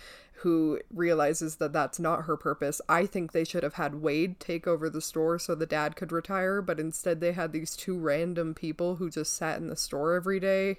who 0.43 0.81
realizes 0.93 1.57
that 1.57 1.73
that's 1.73 2.01
not 2.01 2.25
her 2.25 2.37
purpose. 2.37 2.81
I 2.89 3.07
think 3.07 3.31
they 3.31 3.45
should 3.45 3.63
have 3.63 3.75
had 3.75 4.03
Wade 4.03 4.41
take 4.41 4.67
over 4.67 4.91
the 4.91 5.01
store 5.01 5.39
so 5.39 5.55
the 5.55 5.67
dad 5.67 5.95
could 5.95 6.11
retire, 6.11 6.61
but 6.61 6.81
instead 6.81 7.21
they 7.21 7.33
had 7.33 7.53
these 7.53 7.77
two 7.77 7.97
random 7.97 8.53
people 8.53 8.97
who 8.97 9.09
just 9.09 9.37
sat 9.37 9.59
in 9.59 9.69
the 9.69 9.77
store 9.77 10.15
every 10.15 10.41
day 10.41 10.79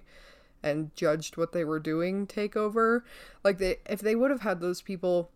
and 0.61 0.95
judged 0.95 1.37
what 1.37 1.53
they 1.53 1.63
were 1.63 1.79
doing 1.79 2.27
take 2.27 2.57
over. 2.57 3.05
Like 3.43 3.57
they 3.57 3.77
if 3.85 4.01
they 4.01 4.15
would 4.15 4.31
have 4.31 4.41
had 4.41 4.59
those 4.59 4.81
people 4.81 5.29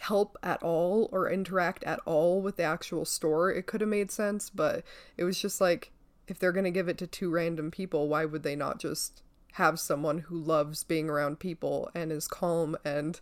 help 0.00 0.38
at 0.42 0.62
all 0.62 1.08
or 1.12 1.30
interact 1.30 1.84
at 1.84 2.00
all 2.04 2.40
with 2.40 2.56
the 2.56 2.62
actual 2.62 3.04
store, 3.04 3.50
it 3.52 3.66
could 3.66 3.80
have 3.80 3.90
made 3.90 4.10
sense, 4.10 4.50
but 4.50 4.84
it 5.16 5.24
was 5.24 5.40
just 5.40 5.60
like 5.60 5.92
if 6.28 6.38
they're 6.38 6.52
going 6.52 6.64
to 6.64 6.70
give 6.70 6.88
it 6.88 6.98
to 6.98 7.06
two 7.06 7.30
random 7.30 7.70
people, 7.70 8.08
why 8.08 8.24
would 8.24 8.42
they 8.42 8.56
not 8.56 8.78
just 8.78 9.22
have 9.52 9.78
someone 9.78 10.18
who 10.18 10.38
loves 10.38 10.82
being 10.82 11.10
around 11.10 11.38
people 11.38 11.90
and 11.94 12.10
is 12.10 12.26
calm 12.26 12.76
and 12.84 13.20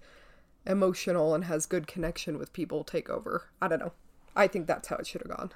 emotional 0.67 1.35
and 1.35 1.45
has 1.45 1.67
good 1.67 1.87
connection 1.87 2.39
with 2.39 2.53
people 2.53 2.85
take 2.85 3.09
over. 3.11 3.50
I 3.61 3.69
don't 3.69 3.81
know. 3.81 3.93
I 4.37 4.47
think 4.47 4.67
that's 4.67 4.89
how 4.89 4.97
it 4.97 5.07
should 5.07 5.23
have 5.23 5.37
gone. 5.37 5.53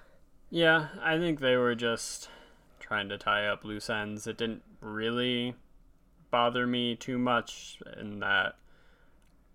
Yeah, 0.51 0.89
I 1.01 1.19
think 1.19 1.41
they 1.41 1.57
were 1.57 1.75
just 1.75 2.29
trying 2.81 3.09
to 3.09 3.19
tie 3.19 3.47
up 3.47 3.65
loose 3.65 3.89
ends. 3.89 4.27
It 4.27 4.37
didn't 4.37 4.63
really 4.81 5.55
bother 6.31 6.67
me 6.67 6.97
too 6.97 7.19
much 7.19 7.79
in 7.99 8.19
that 8.21 8.57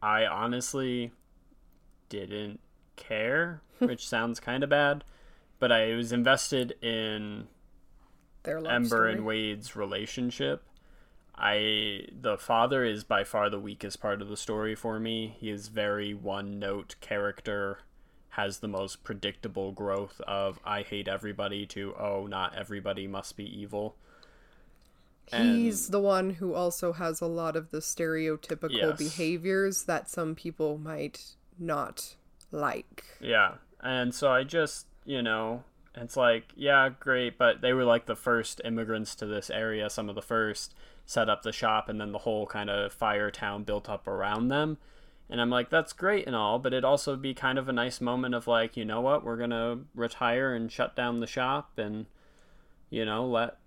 I 0.01 0.25
honestly 0.25 1.11
didn't 2.09 2.59
care, 2.95 3.61
which 3.79 4.07
sounds 4.07 4.39
kind 4.39 4.63
of 4.63 4.69
bad, 4.69 5.03
but 5.59 5.71
I 5.71 5.93
was 5.95 6.11
invested 6.11 6.71
in 6.83 7.47
Their 8.43 8.57
Ember 8.67 8.87
story. 8.87 9.13
and 9.13 9.25
Wade's 9.25 9.75
relationship. 9.75 10.63
I 11.41 12.01
the 12.21 12.37
father 12.37 12.83
is 12.83 13.05
by 13.05 13.23
far 13.23 13.49
the 13.49 13.59
weakest 13.59 14.01
part 14.01 14.21
of 14.21 14.27
the 14.27 14.35
story 14.35 14.75
for 14.75 14.99
me. 14.99 15.35
He 15.39 15.49
is 15.49 15.69
very 15.69 16.13
one 16.13 16.59
note 16.59 16.95
character, 16.99 17.79
has 18.31 18.59
the 18.59 18.67
most 18.67 19.03
predictable 19.05 19.71
growth 19.71 20.19
of 20.27 20.59
I 20.65 20.81
hate 20.81 21.07
everybody 21.07 21.65
to 21.67 21.95
oh 21.97 22.25
not 22.27 22.55
everybody 22.55 23.07
must 23.07 23.37
be 23.37 23.45
evil. 23.45 23.95
He's 25.31 25.89
the 25.89 25.99
one 25.99 26.31
who 26.31 26.55
also 26.55 26.91
has 26.93 27.21
a 27.21 27.27
lot 27.27 27.55
of 27.55 27.69
the 27.69 27.79
stereotypical 27.79 28.71
Yes. 28.71 28.97
behaviors 28.97 29.83
that 29.83 30.09
some 30.09 30.33
people 30.33 30.79
might 30.79 31.35
not 31.59 32.15
like. 32.51 33.03
Yeah. 33.19 33.55
And 33.81 34.13
so 34.13 34.31
I 34.31 34.43
just, 34.43 34.87
you 35.05 35.21
know, 35.21 35.63
it's 35.95 36.17
like, 36.17 36.45
yeah, 36.55 36.89
great, 36.99 37.37
but 37.37 37.61
they 37.61 37.73
were 37.73 37.85
like 37.85 38.05
the 38.05 38.15
first 38.15 38.61
immigrants 38.63 39.15
to 39.15 39.25
this 39.25 39.49
area, 39.49 39.89
some 39.89 40.09
of 40.09 40.15
the 40.15 40.21
first 40.21 40.73
set 41.05 41.29
up 41.29 41.41
the 41.41 41.51
shop 41.51 41.89
and 41.89 41.99
then 41.99 42.11
the 42.11 42.19
whole 42.19 42.45
kind 42.45 42.69
of 42.69 42.93
fire 42.93 43.31
town 43.31 43.63
built 43.63 43.89
up 43.89 44.07
around 44.07 44.49
them. 44.49 44.77
And 45.29 45.39
I'm 45.39 45.49
like, 45.49 45.69
that's 45.69 45.93
great 45.93 46.25
and 46.25 46.35
all, 46.35 46.57
but 46.57 46.73
it'd 46.73 46.85
also 46.85 47.15
be 47.15 47.33
kind 47.33 47.57
of 47.57 47.69
a 47.69 47.73
nice 47.73 48.01
moment 48.01 48.33
of 48.33 48.47
like, 48.47 48.75
you 48.75 48.85
know 48.85 49.01
what, 49.01 49.23
we're 49.23 49.37
gonna 49.37 49.79
retire 49.93 50.53
and 50.53 50.71
shut 50.71 50.95
down 50.95 51.19
the 51.19 51.27
shop 51.27 51.77
and, 51.77 52.07
you 52.89 53.05
know, 53.05 53.25
let 53.25 53.57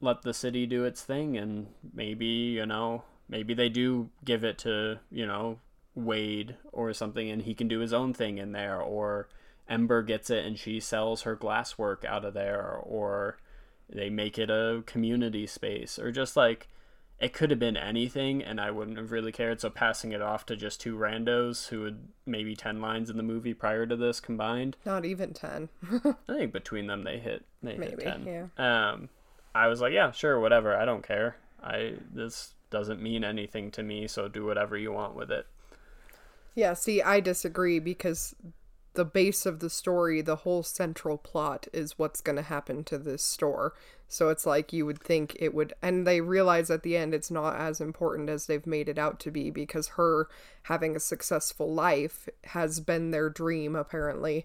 let 0.00 0.22
the 0.22 0.34
city 0.34 0.66
do 0.66 0.84
its 0.84 1.02
thing 1.02 1.36
and 1.36 1.68
maybe, 1.94 2.26
you 2.26 2.66
know, 2.66 3.04
maybe 3.28 3.54
they 3.54 3.68
do 3.68 4.10
give 4.24 4.42
it 4.42 4.58
to, 4.58 4.98
you 5.10 5.26
know, 5.26 5.58
Wade 5.94 6.56
or 6.72 6.92
something 6.92 7.30
and 7.30 7.42
he 7.42 7.54
can 7.54 7.68
do 7.68 7.80
his 7.80 7.92
own 7.92 8.14
thing 8.14 8.38
in 8.38 8.52
there 8.52 8.80
or 8.80 9.28
Ember 9.68 10.02
gets 10.02 10.30
it 10.30 10.44
and 10.44 10.58
she 10.58 10.80
sells 10.80 11.22
her 11.22 11.36
glasswork 11.36 12.04
out 12.04 12.24
of 12.24 12.34
there 12.34 12.78
or 12.82 13.38
they 13.88 14.08
make 14.10 14.38
it 14.38 14.50
a 14.50 14.82
community 14.86 15.46
space 15.46 15.98
or 15.98 16.10
just 16.10 16.36
like 16.36 16.68
it 17.18 17.32
could 17.32 17.50
have 17.50 17.58
been 17.60 17.76
anything 17.76 18.42
and 18.42 18.60
I 18.60 18.72
wouldn't 18.72 18.96
have 18.96 19.12
really 19.12 19.30
cared. 19.30 19.60
So 19.60 19.70
passing 19.70 20.10
it 20.10 20.20
off 20.20 20.44
to 20.46 20.56
just 20.56 20.80
two 20.80 20.96
randos 20.96 21.68
who 21.68 21.84
had 21.84 21.98
maybe 22.26 22.56
10 22.56 22.80
lines 22.80 23.10
in 23.10 23.16
the 23.16 23.22
movie 23.22 23.54
prior 23.54 23.86
to 23.86 23.94
this 23.94 24.18
combined. 24.18 24.76
Not 24.84 25.04
even 25.04 25.32
10. 25.32 25.68
I 26.28 26.36
think 26.36 26.52
between 26.52 26.88
them 26.88 27.04
they 27.04 27.18
hit 27.18 27.44
they 27.62 27.76
Maybe, 27.76 28.02
hit 28.02 28.24
10 28.24 28.26
yeah. 28.58 28.90
um 28.90 29.08
I 29.54 29.68
was 29.68 29.80
like 29.80 29.92
yeah 29.92 30.10
sure 30.10 30.40
whatever 30.40 30.74
I 30.76 30.84
don't 30.84 31.06
care. 31.06 31.36
I 31.62 31.94
this 32.12 32.54
doesn't 32.70 33.00
mean 33.00 33.22
anything 33.22 33.70
to 33.70 33.82
me 33.82 34.08
so 34.08 34.26
do 34.26 34.44
whatever 34.44 34.76
you 34.76 34.90
want 34.90 35.14
with 35.14 35.30
it 35.30 35.46
yeah, 36.54 36.74
see, 36.74 37.02
I 37.02 37.20
disagree 37.20 37.78
because 37.78 38.34
the 38.94 39.04
base 39.04 39.46
of 39.46 39.60
the 39.60 39.70
story, 39.70 40.20
the 40.20 40.36
whole 40.36 40.62
central 40.62 41.16
plot 41.16 41.66
is 41.72 41.98
what's 41.98 42.20
going 42.20 42.36
to 42.36 42.42
happen 42.42 42.84
to 42.84 42.98
this 42.98 43.22
store. 43.22 43.74
So 44.06 44.28
it's 44.28 44.44
like 44.44 44.72
you 44.72 44.84
would 44.84 45.00
think 45.00 45.34
it 45.40 45.54
would, 45.54 45.72
and 45.80 46.06
they 46.06 46.20
realize 46.20 46.70
at 46.70 46.82
the 46.82 46.96
end 46.96 47.14
it's 47.14 47.30
not 47.30 47.56
as 47.56 47.80
important 47.80 48.28
as 48.28 48.44
they've 48.44 48.66
made 48.66 48.90
it 48.90 48.98
out 48.98 49.18
to 49.20 49.30
be 49.30 49.50
because 49.50 49.88
her 49.88 50.28
having 50.64 50.94
a 50.94 51.00
successful 51.00 51.72
life 51.72 52.28
has 52.44 52.80
been 52.80 53.10
their 53.10 53.30
dream, 53.30 53.74
apparently. 53.74 54.44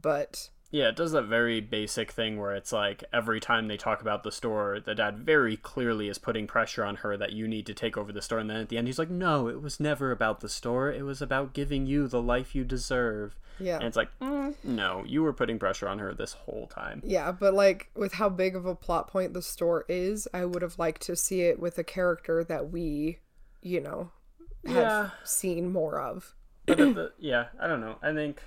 But 0.00 0.50
Yeah, 0.70 0.88
it 0.90 0.96
does 0.96 1.12
that 1.12 1.22
very 1.22 1.60
basic 1.62 2.10
thing 2.12 2.38
where 2.38 2.54
it's 2.54 2.72
like 2.72 3.02
every 3.10 3.40
time 3.40 3.68
they 3.68 3.78
talk 3.78 4.02
about 4.02 4.22
the 4.22 4.30
store, 4.30 4.80
the 4.84 4.94
dad 4.94 5.18
very 5.18 5.56
clearly 5.56 6.08
is 6.08 6.18
putting 6.18 6.46
pressure 6.46 6.84
on 6.84 6.96
her 6.96 7.16
that 7.16 7.32
you 7.32 7.48
need 7.48 7.64
to 7.66 7.74
take 7.74 7.96
over 7.96 8.12
the 8.12 8.20
store. 8.20 8.38
And 8.38 8.50
then 8.50 8.58
at 8.58 8.68
the 8.68 8.76
end, 8.76 8.86
he's 8.86 8.98
like, 8.98 9.08
no, 9.08 9.48
it 9.48 9.62
was 9.62 9.80
never 9.80 10.10
about 10.10 10.40
the 10.40 10.48
store. 10.48 10.92
It 10.92 11.04
was 11.04 11.22
about 11.22 11.54
giving 11.54 11.86
you 11.86 12.06
the 12.06 12.20
life 12.20 12.54
you 12.54 12.64
deserve. 12.64 13.38
Yeah. 13.58 13.76
And 13.76 13.84
it's 13.84 13.96
like, 13.96 14.10
mm, 14.20 14.54
no, 14.62 15.04
you 15.06 15.22
were 15.22 15.32
putting 15.32 15.58
pressure 15.58 15.88
on 15.88 15.98
her 16.00 16.12
this 16.12 16.34
whole 16.34 16.66
time. 16.66 17.00
Yeah, 17.02 17.32
but 17.32 17.54
like 17.54 17.90
with 17.94 18.12
how 18.12 18.28
big 18.28 18.54
of 18.54 18.66
a 18.66 18.74
plot 18.74 19.08
point 19.08 19.32
the 19.32 19.42
store 19.42 19.86
is, 19.88 20.28
I 20.34 20.44
would 20.44 20.60
have 20.60 20.78
liked 20.78 21.00
to 21.02 21.16
see 21.16 21.42
it 21.42 21.58
with 21.58 21.78
a 21.78 21.84
character 21.84 22.44
that 22.44 22.70
we, 22.70 23.20
you 23.62 23.80
know, 23.80 24.10
have 24.66 24.76
Yeah. 24.76 25.10
seen 25.24 25.72
more 25.72 25.98
of. 25.98 26.34
But 26.66 26.76
the, 26.76 27.12
yeah, 27.18 27.46
I 27.58 27.66
don't 27.66 27.80
know. 27.80 27.96
I 28.02 28.12
think 28.12 28.42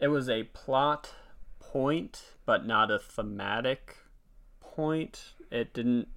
it 0.00 0.08
was 0.08 0.28
a 0.28 0.44
plot 0.44 1.12
point, 1.60 2.22
but 2.44 2.66
not 2.66 2.90
a 2.90 2.98
thematic 2.98 3.96
point. 4.60 5.34
It 5.50 5.72
didn't, 5.72 6.08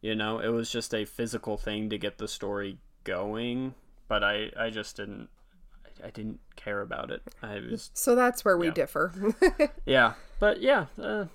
you 0.00 0.14
know, 0.14 0.38
it 0.38 0.48
was 0.48 0.70
just 0.70 0.94
a 0.94 1.04
physical 1.04 1.56
thing 1.56 1.90
to 1.90 1.98
get 1.98 2.18
the 2.18 2.28
story 2.28 2.78
going. 3.04 3.74
But 4.08 4.24
I, 4.24 4.50
I 4.58 4.70
just 4.70 4.96
didn't, 4.96 5.28
I, 6.04 6.10
didn't 6.10 6.40
care 6.56 6.80
about 6.80 7.10
it. 7.10 7.22
I 7.42 7.60
was, 7.70 7.90
So 7.94 8.14
that's 8.14 8.44
where 8.44 8.56
we 8.56 8.68
Yeah. 8.68 8.72
differ. 8.74 9.12
yeah. 9.86 10.14
But 10.38 10.60
yeah, 10.60 10.86
uh, 11.00 11.26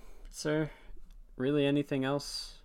really 1.37 1.65
anything 1.65 2.03
else? 2.03 2.55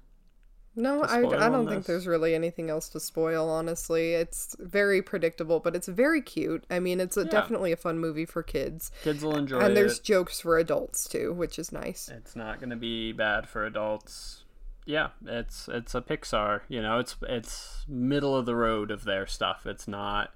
No, 0.78 1.02
I, 1.02 1.18
I 1.18 1.48
don't 1.50 1.68
think 1.68 1.84
there's 1.84 2.06
really 2.06 2.34
anything 2.34 2.70
else 2.70 2.88
to 2.90 3.00
spoil, 3.00 3.50
honestly. 3.50 4.14
It's 4.14 4.56
very 4.58 5.02
predictable, 5.02 5.60
but 5.60 5.76
it's 5.76 5.88
very 5.88 6.22
cute. 6.22 6.64
I 6.70 6.80
mean, 6.80 7.00
it's 7.00 7.16
a, 7.16 7.24
Yeah. 7.24 7.30
definitely 7.30 7.72
a 7.72 7.76
fun 7.76 7.98
movie 7.98 8.24
for 8.24 8.42
kids. 8.42 8.90
Kids 9.02 9.22
will 9.22 9.36
enjoy 9.36 9.58
it. 9.60 9.64
And 9.64 9.76
there's 9.76 9.98
jokes 9.98 10.40
for 10.40 10.56
adults 10.58 11.08
too, 11.08 11.32
which 11.34 11.58
is 11.58 11.72
nice. 11.72 12.08
It's 12.08 12.34
not 12.34 12.58
going 12.60 12.70
to 12.70 12.76
be 12.76 13.12
bad 13.12 13.48
for 13.48 13.66
adults. 13.66 14.44
Yeah, 14.86 15.08
it's 15.26 15.68
it's 15.68 15.94
a 15.94 16.00
Pixar, 16.00 16.62
you 16.68 16.80
know, 16.80 16.98
it's 16.98 17.16
it's 17.28 17.84
middle 17.86 18.34
of 18.34 18.46
the 18.46 18.56
road 18.56 18.90
of 18.90 19.04
their 19.04 19.26
stuff. 19.26 19.66
It's 19.66 19.86
not 19.86 20.32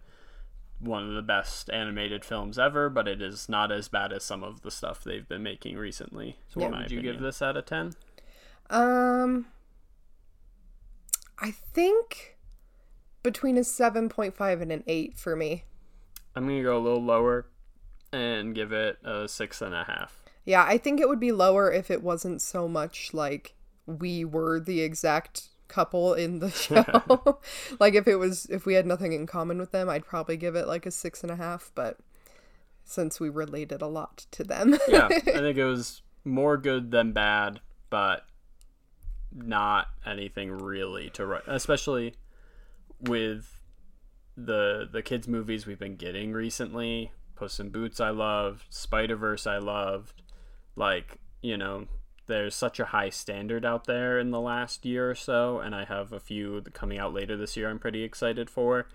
one 0.79 1.09
of 1.09 1.15
the 1.15 1.23
best 1.23 1.71
animated 1.71 2.23
films 2.25 2.59
ever, 2.59 2.91
but 2.91 3.09
it 3.09 3.23
is 3.23 3.49
not 3.49 3.73
as 3.73 3.89
bad 3.89 4.13
as 4.13 4.25
some 4.25 4.43
of 4.45 4.61
the 4.63 4.71
stuff 4.71 5.05
they've 5.05 5.27
been 5.29 5.43
making 5.43 5.79
recently. 5.79 6.37
So 6.49 6.61
Yeah. 6.61 6.69
what 6.71 6.79
would 6.81 6.91
you 6.91 7.01
give 7.01 7.21
this 7.21 7.41
out 7.41 7.57
of 7.57 7.65
10? 7.65 7.95
Um, 8.69 9.47
I 11.39 11.51
think 11.51 12.37
between 13.23 13.57
a 13.57 13.63
7.5 13.63 14.63
and 14.63 14.73
an 14.73 14.85
8 14.87 15.17
for 15.17 15.37
me. 15.37 15.65
I'm 16.35 16.47
going 16.47 16.59
to 16.59 16.63
go 16.63 16.77
a 16.77 16.81
little 16.81 17.03
lower 17.03 17.47
and 18.13 18.55
give 18.55 18.73
it 18.73 18.99
a 19.05 19.29
six 19.29 19.63
and 19.63 19.75
a 19.75 19.85
half. 19.85 20.23
Yeah, 20.45 20.65
I 20.65 20.77
think 20.79 21.01
it 21.01 21.09
would 21.09 21.21
be 21.21 21.33
lower 21.33 21.71
if 21.71 21.91
it 21.91 22.03
wasn't 22.03 22.43
so 22.43 22.69
much 22.69 23.15
like 23.15 23.55
we 23.87 24.25
were 24.25 24.61
the 24.61 24.81
exact 24.81 25.49
couple 25.69 26.15
in 26.15 26.41
the 26.41 26.51
show. 26.51 27.39
like 27.81 27.95
if 27.95 28.07
it 28.07 28.17
was 28.17 28.47
if 28.47 28.67
we 28.67 28.75
had 28.75 28.87
nothing 28.87 29.13
in 29.13 29.27
common 29.27 29.59
with 29.59 29.73
them, 29.73 29.89
I'd 29.89 30.07
probably 30.07 30.37
give 30.37 30.55
it 30.55 30.67
like 30.67 30.87
a 30.87 30.91
six 30.91 31.23
and 31.23 31.31
a 31.31 31.37
half, 31.37 31.71
but 31.75 31.99
since 32.85 33.21
we 33.21 33.29
related 33.29 33.83
a 33.83 33.87
lot 33.87 34.27
to 34.33 34.45
them. 34.45 34.77
yeah, 34.89 35.09
I 35.11 35.21
think 35.21 35.59
it 35.59 35.65
was 35.65 36.03
more 36.25 36.57
good 36.57 36.91
than 36.91 37.13
bad, 37.13 37.61
but 37.91 38.25
not 39.35 39.89
anything 40.05 40.51
really 40.51 41.11
to 41.11 41.27
write, 41.27 41.43
especially 41.47 42.15
with 43.01 43.59
the 44.37 44.89
the 44.91 45.03
kids 45.03 45.29
movies 45.29 45.67
we've 45.67 45.79
been 45.79 45.97
getting 45.97 46.33
recently. 46.33 47.13
Puss 47.35 47.59
in 47.59 47.71
Boots, 47.71 48.01
I 48.01 48.11
loved. 48.11 48.67
Spider 48.71 49.17
Verse, 49.17 49.47
I 49.47 49.59
loved. 49.59 50.23
Like 50.77 51.19
you 51.41 51.57
know, 51.57 51.87
there's 52.27 52.55
such 52.55 52.79
a 52.79 52.87
high 52.87 53.11
standard 53.11 53.65
out 53.65 53.87
there 53.87 54.19
in 54.19 54.31
the 54.31 54.41
last 54.41 54.85
year 54.85 55.11
or 55.11 55.15
so, 55.15 55.59
and 55.59 55.75
I 55.75 55.85
have 55.85 56.13
a 56.13 56.21
few 56.21 56.63
coming 56.73 56.99
out 56.99 57.13
later 57.15 57.37
this 57.37 57.57
year. 57.57 57.69
I'm 57.69 57.79
pretty 57.79 58.03
excited 58.03 58.49
for. 58.49 58.87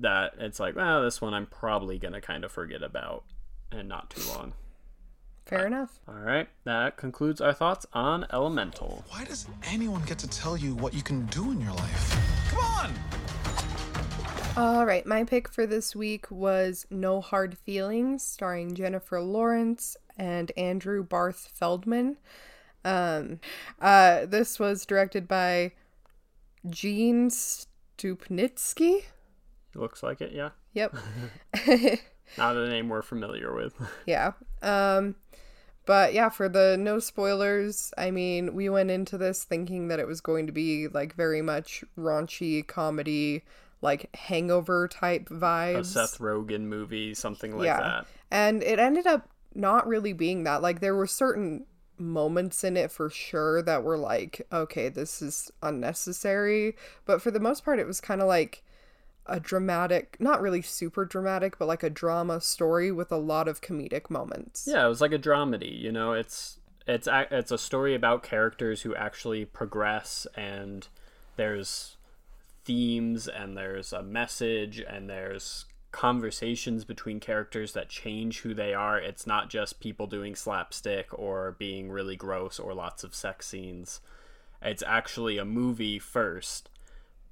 That 0.00 0.34
it's 0.38 0.60
like, 0.60 0.76
well, 0.76 1.02
this 1.02 1.20
one 1.20 1.34
I'm 1.34 1.46
probably 1.46 1.98
gonna 1.98 2.20
kind 2.20 2.44
of 2.44 2.52
forget 2.52 2.82
about 2.82 3.24
and 3.70 3.88
not 3.88 4.10
too 4.10 4.22
long. 4.28 4.54
Fair 5.48 5.66
enough. 5.66 5.98
All 6.06 6.14
right, 6.14 6.46
that 6.64 6.98
concludes 6.98 7.40
our 7.40 7.54
thoughts 7.54 7.86
on 7.94 8.26
Elemental. 8.34 9.02
Why 9.08 9.24
does 9.24 9.46
anyone 9.62 10.02
get 10.02 10.18
to 10.18 10.28
tell 10.28 10.58
you 10.58 10.74
what 10.74 10.92
you 10.92 11.02
can 11.02 11.24
do 11.26 11.50
in 11.50 11.58
your 11.58 11.72
life? 11.72 12.50
Come 12.50 12.58
on! 12.58 12.94
All 14.58 14.84
right, 14.84 15.06
my 15.06 15.24
pick 15.24 15.48
for 15.48 15.66
this 15.66 15.96
week 15.96 16.30
was 16.30 16.86
No 16.90 17.22
Hard 17.22 17.56
Feelings, 17.56 18.22
starring 18.22 18.74
Jennifer 18.74 19.22
Lawrence 19.22 19.96
and 20.18 20.52
Andrew 20.54 21.02
Barth 21.02 21.48
Feldman. 21.54 22.18
Um, 22.84 23.40
uh, 23.80 24.26
this 24.26 24.58
was 24.58 24.84
directed 24.84 25.26
by 25.26 25.72
Gene 26.68 27.30
Stupnitsky. 27.30 29.04
Looks 29.74 30.02
like 30.02 30.20
it, 30.20 30.32
yeah. 30.32 30.50
Yep. 30.74 30.94
Not 32.38 32.56
a 32.56 32.68
name 32.68 32.88
we're 32.88 33.02
familiar 33.02 33.54
with. 33.54 33.74
yeah. 34.06 34.32
Um, 34.62 35.16
but 35.86 36.12
yeah, 36.12 36.28
for 36.28 36.48
the 36.48 36.76
no 36.78 36.98
spoilers, 36.98 37.92
I 37.96 38.10
mean, 38.10 38.54
we 38.54 38.68
went 38.68 38.90
into 38.90 39.16
this 39.16 39.44
thinking 39.44 39.88
that 39.88 39.98
it 39.98 40.06
was 40.06 40.20
going 40.20 40.46
to 40.46 40.52
be 40.52 40.88
like 40.88 41.14
very 41.14 41.40
much 41.42 41.82
raunchy 41.98 42.66
comedy, 42.66 43.44
like 43.80 44.14
hangover 44.14 44.88
type 44.88 45.28
vibes. 45.28 45.80
A 45.80 45.84
Seth 45.84 46.18
Rogen 46.18 46.62
movie, 46.62 47.14
something 47.14 47.56
like 47.56 47.66
yeah. 47.66 47.80
that. 47.80 48.06
And 48.30 48.62
it 48.62 48.78
ended 48.78 49.06
up 49.06 49.30
not 49.54 49.86
really 49.86 50.12
being 50.12 50.44
that. 50.44 50.62
Like 50.62 50.80
there 50.80 50.94
were 50.94 51.06
certain 51.06 51.64
moments 51.98 52.62
in 52.64 52.76
it 52.76 52.90
for 52.90 53.10
sure 53.10 53.62
that 53.62 53.82
were 53.82 53.98
like, 53.98 54.46
okay, 54.52 54.88
this 54.88 55.22
is 55.22 55.50
unnecessary. 55.62 56.76
But 57.04 57.22
for 57.22 57.30
the 57.30 57.40
most 57.40 57.64
part, 57.64 57.78
it 57.78 57.86
was 57.86 58.00
kind 58.00 58.20
of 58.20 58.28
like 58.28 58.62
a 59.28 59.40
dramatic, 59.40 60.16
not 60.20 60.40
really 60.40 60.62
super 60.62 61.04
dramatic, 61.04 61.58
but 61.58 61.68
like 61.68 61.82
a 61.82 61.90
drama 61.90 62.40
story 62.40 62.90
with 62.90 63.12
a 63.12 63.16
lot 63.16 63.48
of 63.48 63.60
comedic 63.60 64.10
moments. 64.10 64.66
Yeah, 64.66 64.84
it 64.84 64.88
was 64.88 65.00
like 65.00 65.12
a 65.12 65.18
dramedy. 65.18 65.78
You 65.78 65.92
know, 65.92 66.12
it's 66.12 66.58
it's 66.86 67.08
it's 67.10 67.52
a 67.52 67.58
story 67.58 67.94
about 67.94 68.22
characters 68.22 68.82
who 68.82 68.94
actually 68.94 69.44
progress, 69.44 70.26
and 70.34 70.88
there's 71.36 71.96
themes, 72.64 73.28
and 73.28 73.56
there's 73.56 73.92
a 73.92 74.02
message, 74.02 74.80
and 74.80 75.08
there's 75.08 75.66
conversations 75.90 76.84
between 76.84 77.18
characters 77.20 77.72
that 77.72 77.88
change 77.88 78.40
who 78.40 78.54
they 78.54 78.74
are. 78.74 78.98
It's 78.98 79.26
not 79.26 79.48
just 79.50 79.80
people 79.80 80.06
doing 80.06 80.34
slapstick 80.34 81.06
or 81.12 81.56
being 81.58 81.90
really 81.90 82.16
gross 82.16 82.58
or 82.58 82.74
lots 82.74 83.04
of 83.04 83.14
sex 83.14 83.46
scenes. 83.46 84.00
It's 84.60 84.82
actually 84.86 85.38
a 85.38 85.44
movie 85.44 85.98
first, 85.98 86.68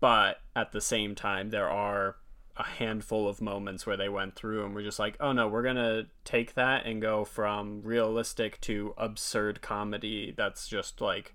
but 0.01 0.41
at 0.55 0.73
the 0.73 0.81
same 0.81 1.15
time, 1.15 1.51
there 1.51 1.69
are 1.71 2.17
a 2.59 2.65
handful 2.65 3.29
of 3.29 3.43
moments 3.43 3.87
where 3.87 3.97
they 3.99 4.09
went 4.09 4.35
through 4.35 4.65
and 4.65 4.75
we're 4.75 4.83
just 4.83 4.99
like, 4.99 5.17
oh 5.21 5.33
no, 5.33 5.47
we're 5.47 5.63
gonna 5.63 6.05
take 6.25 6.55
that 6.55 6.87
and 6.87 7.03
go 7.03 7.25
from 7.25 7.83
realistic 7.83 8.61
to 8.63 8.95
absurd 8.97 9.61
comedy 9.61 10.33
that's 10.35 10.67
just 10.67 11.01
like 11.01 11.35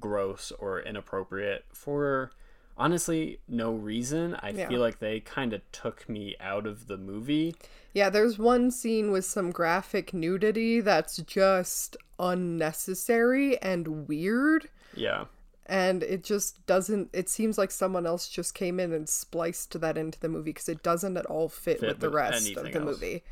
gross 0.00 0.50
or 0.58 0.80
inappropriate 0.80 1.64
for 1.72 2.30
honestly 2.78 3.40
no 3.48 3.72
reason. 3.72 4.36
I 4.40 4.50
Yeah. 4.50 4.68
feel 4.68 4.80
like 4.80 5.00
they 5.00 5.20
kind 5.20 5.52
of 5.52 5.60
took 5.72 6.08
me 6.08 6.34
out 6.40 6.66
of 6.66 6.86
the 6.86 6.96
movie. 6.96 7.54
Yeah, 7.92 8.08
there's 8.08 8.38
one 8.38 8.70
scene 8.70 9.10
with 9.10 9.24
some 9.26 9.50
graphic 9.50 10.14
nudity 10.14 10.80
that's 10.80 11.16
just 11.18 11.96
unnecessary 12.18 13.60
and 13.60 14.08
weird. 14.08 14.68
Yeah. 14.94 15.24
And 15.68 16.02
it 16.02 16.24
just 16.24 16.64
doesn't, 16.66 17.10
it 17.12 17.28
seems 17.28 17.58
like 17.58 17.70
someone 17.70 18.06
else 18.06 18.28
just 18.28 18.54
came 18.54 18.80
in 18.80 18.92
and 18.92 19.08
spliced 19.08 19.78
that 19.80 19.98
into 19.98 20.18
the 20.18 20.28
movie 20.28 20.50
because 20.52 20.68
it 20.68 20.82
doesn't 20.82 21.16
at 21.16 21.26
all 21.26 21.48
fit, 21.48 21.80
Fit 21.80 21.88
with 21.88 22.00
the 22.00 22.08
rest 22.10 22.56
of 22.56 22.72
the 22.72 22.80
else. 22.80 22.84
movie. 22.84 23.22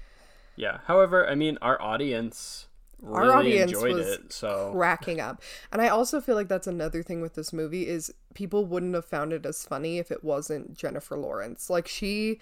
Yeah. 0.54 0.80
However, 0.86 1.28
I 1.28 1.34
mean, 1.34 1.58
our 1.62 1.80
audience 1.80 2.66
Our 3.02 3.22
really 3.22 3.34
audience 3.34 3.72
enjoyed 3.72 3.94
was 3.96 4.06
it. 4.08 4.32
So 4.32 4.70
cracking 4.72 5.20
up. 5.20 5.42
And 5.72 5.80
I 5.80 5.88
also 5.88 6.20
feel 6.20 6.34
like 6.34 6.48
that's 6.48 6.66
another 6.66 7.02
thing 7.02 7.20
with 7.20 7.34
this 7.34 7.52
movie 7.52 7.86
is 7.86 8.12
people 8.34 8.66
wouldn't 8.66 8.94
have 8.94 9.04
found 9.06 9.32
it 9.32 9.46
as 9.46 9.64
funny 9.64 9.98
if 9.98 10.10
it 10.10 10.24
wasn't 10.24 10.76
Jennifer 10.76 11.16
Lawrence. 11.16 11.70
Like 11.70 11.88
she 11.88 12.40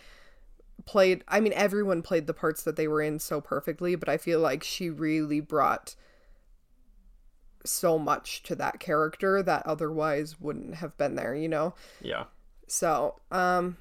played 0.87 1.23
I 1.29 1.41
mean 1.41 1.53
everyone 1.55 2.03
played 2.03 2.27
the 2.27 2.35
parts 2.35 2.63
that 2.65 2.77
they 2.77 2.89
were 2.89 3.01
in 3.03 3.19
so 3.21 3.41
perfectly, 3.41 3.95
but 3.95 4.09
I 4.09 4.17
feel 4.17 4.41
like 4.41 4.65
she 4.65 4.91
really 4.91 5.41
brought 5.41 5.95
so 7.65 7.99
much 7.99 8.43
to 8.45 8.55
that 8.57 8.79
character 8.81 9.43
that 9.43 9.67
otherwise 9.67 10.41
wouldn't 10.41 10.77
have 10.77 10.97
been 10.99 11.15
there, 11.15 11.35
you 11.35 11.49
know? 11.49 11.75
yeah. 12.01 12.25
So, 12.67 13.21
um 13.31 13.77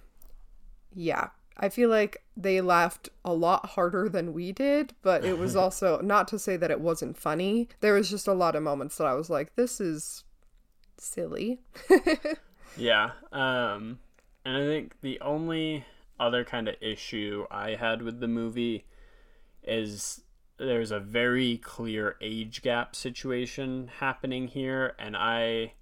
yeah. 0.94 1.30
I 1.56 1.70
feel 1.70 1.90
like 1.90 2.24
they 2.36 2.62
laughed 2.62 3.10
a 3.24 3.34
lot 3.34 3.68
harder 3.68 4.10
than 4.10 4.34
we 4.34 4.52
did, 4.52 4.94
but 5.04 5.24
it 5.24 5.38
was 5.38 5.56
also 5.64 6.02
not 6.02 6.28
to 6.30 6.40
say 6.40 6.58
that 6.58 6.72
it 6.72 6.82
wasn't 6.82 7.18
funny. 7.18 7.70
There 7.80 7.94
was 7.94 8.10
just 8.10 8.28
a 8.28 8.34
lot 8.34 8.56
of 8.56 8.64
moments 8.64 8.98
that 8.98 9.06
I 9.06 9.14
was 9.14 9.30
like, 9.30 9.56
this 9.56 9.80
is 9.80 10.24
silly. 10.98 11.62
Yeah. 12.76 13.12
Um 13.32 14.00
and 14.46 14.58
I 14.58 14.66
think 14.66 14.96
the 15.02 15.20
only 15.22 15.86
other 16.20 16.44
kind 16.44 16.68
of 16.68 16.76
issue 16.82 17.46
I 17.52 17.76
had 17.76 18.02
with 18.02 18.20
the 18.20 18.28
movie 18.28 18.86
is 19.64 20.22
there's 20.58 20.92
a 20.92 21.00
very 21.00 21.58
clear 21.58 22.16
age 22.22 22.62
gap 22.62 22.96
situation 22.96 23.90
happening 24.00 24.48
here 24.48 24.94
and 25.00 25.18
I 25.18 25.74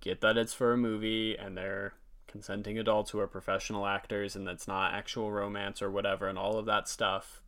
get 0.00 0.20
that 0.20 0.36
it's 0.36 0.54
for 0.54 0.72
a 0.72 0.76
movie 0.76 1.36
and 1.36 1.56
they're 1.56 1.94
consenting 2.26 2.78
adults 2.78 3.10
who 3.10 3.18
are 3.18 3.26
professional 3.26 3.86
actors 3.86 4.36
and 4.36 4.46
that's 4.46 4.68
not 4.68 4.94
actual 4.94 5.32
romance 5.32 5.82
or 5.82 5.90
whatever 5.90 6.28
and 6.28 6.38
all 6.38 6.58
of 6.58 6.66
that 6.66 6.88
stuff. 6.88 7.40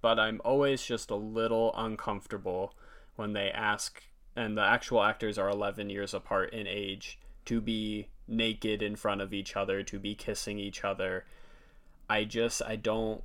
But 0.00 0.18
I'm 0.18 0.40
always 0.44 0.84
just 0.84 1.10
a 1.10 1.16
little 1.16 1.72
uncomfortable 1.76 2.74
when 3.14 3.32
they 3.32 3.50
ask 3.50 4.02
and 4.34 4.56
the 4.56 4.62
actual 4.62 5.02
actors 5.02 5.38
are 5.38 5.48
11 5.48 5.88
years 5.88 6.12
apart 6.12 6.52
in 6.52 6.66
age 6.66 7.18
to 7.46 7.60
be 7.60 8.08
naked 8.28 8.82
in 8.82 8.96
front 8.96 9.20
of 9.20 9.32
each 9.32 9.56
other, 9.56 9.82
to 9.84 9.98
be 9.98 10.14
kissing 10.14 10.58
each 10.58 10.84
other. 10.84 11.24
I 12.10 12.24
just 12.24 12.60
I 12.62 12.76
don't 12.76 13.22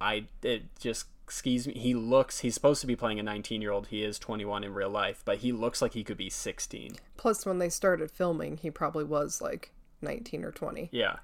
I 0.00 0.26
it 0.42 0.62
just 0.78 1.06
excuse 1.28 1.66
me. 1.66 1.74
He 1.74 1.92
looks 1.94 2.40
he's 2.40 2.54
supposed 2.54 2.80
to 2.80 2.86
be 2.86 2.96
playing 2.96 3.20
a 3.20 3.22
19-year-old. 3.22 3.88
He 3.88 4.02
is 4.02 4.18
21 4.18 4.64
in 4.64 4.72
real 4.72 4.88
life, 4.88 5.22
but 5.26 5.38
he 5.38 5.52
looks 5.52 5.82
like 5.82 5.92
he 5.92 6.02
could 6.02 6.16
be 6.16 6.30
16. 6.30 6.96
Plus, 7.18 7.44
when 7.44 7.58
they 7.58 7.68
started 7.68 8.10
filming, 8.10 8.56
he 8.56 8.70
probably 8.70 9.04
was 9.04 9.42
like 9.42 9.70
19 10.00 10.42
or 10.44 10.50
20. 10.52 10.88
Yeah. 10.90 11.16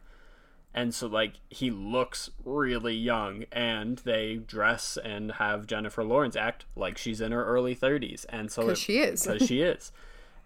And 0.75 0.95
so 0.95 1.07
like 1.07 1.35
he 1.49 1.71
looks 1.71 2.31
really 2.45 2.95
young 2.95 3.45
and 3.51 3.99
they 3.99 4.37
dress 4.37 4.99
and 5.03 5.33
have 5.33 5.67
Jennifer 5.67 6.05
Lawrence 6.05 6.37
act 6.37 6.67
like 6.77 6.99
she's 6.99 7.21
in 7.21 7.33
her 7.33 7.45
early 7.45 7.75
30s 7.75 8.27
and 8.29 8.51
so 8.51 8.67
'Cause 8.67 8.79
she 8.79 8.99
is. 8.99 9.25
Cuz 9.25 9.47
she 9.47 9.63
is. 9.63 9.93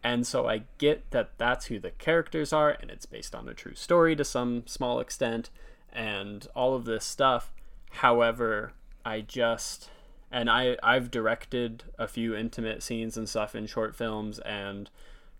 And 0.04 0.26
so 0.26 0.46
I 0.46 0.64
get 0.76 1.10
that 1.10 1.30
that's 1.38 1.66
who 1.66 1.80
the 1.80 1.90
characters 1.92 2.52
are 2.52 2.76
and 2.80 2.90
it's 2.90 3.06
based 3.06 3.34
on 3.34 3.48
a 3.48 3.54
true 3.54 3.74
story 3.74 4.14
to 4.16 4.24
some 4.24 4.66
small 4.66 5.00
extent 5.00 5.50
and 5.92 6.46
all 6.54 6.74
of 6.74 6.84
this 6.84 7.06
stuff. 7.06 7.52
However, 7.92 8.74
I 9.08 9.22
just 9.22 9.88
and 10.30 10.50
I 10.50 10.76
I've 10.82 11.10
directed 11.10 11.84
a 11.98 12.06
few 12.06 12.34
intimate 12.34 12.82
scenes 12.82 13.16
and 13.16 13.26
stuff 13.26 13.54
in 13.54 13.66
short 13.66 13.96
films 13.96 14.38
and 14.40 14.90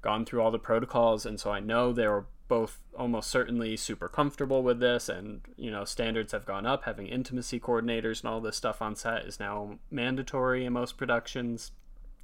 gone 0.00 0.24
through 0.24 0.40
all 0.40 0.50
the 0.50 0.58
protocols 0.58 1.26
and 1.26 1.38
so 1.38 1.50
I 1.50 1.60
know 1.60 1.92
they 1.92 2.08
were 2.08 2.24
both 2.48 2.78
almost 2.96 3.28
certainly 3.28 3.76
super 3.76 4.08
comfortable 4.08 4.62
with 4.62 4.80
this 4.80 5.10
and 5.10 5.42
you 5.58 5.70
know 5.70 5.84
standards 5.84 6.32
have 6.32 6.46
gone 6.46 6.64
up. 6.64 6.84
Having 6.84 7.08
intimacy 7.08 7.60
coordinators 7.60 8.22
and 8.22 8.30
all 8.30 8.40
this 8.40 8.56
stuff 8.56 8.80
on 8.80 8.96
set 8.96 9.26
is 9.26 9.38
now 9.38 9.78
mandatory 9.90 10.64
in 10.64 10.72
most 10.72 10.96
productions 10.96 11.72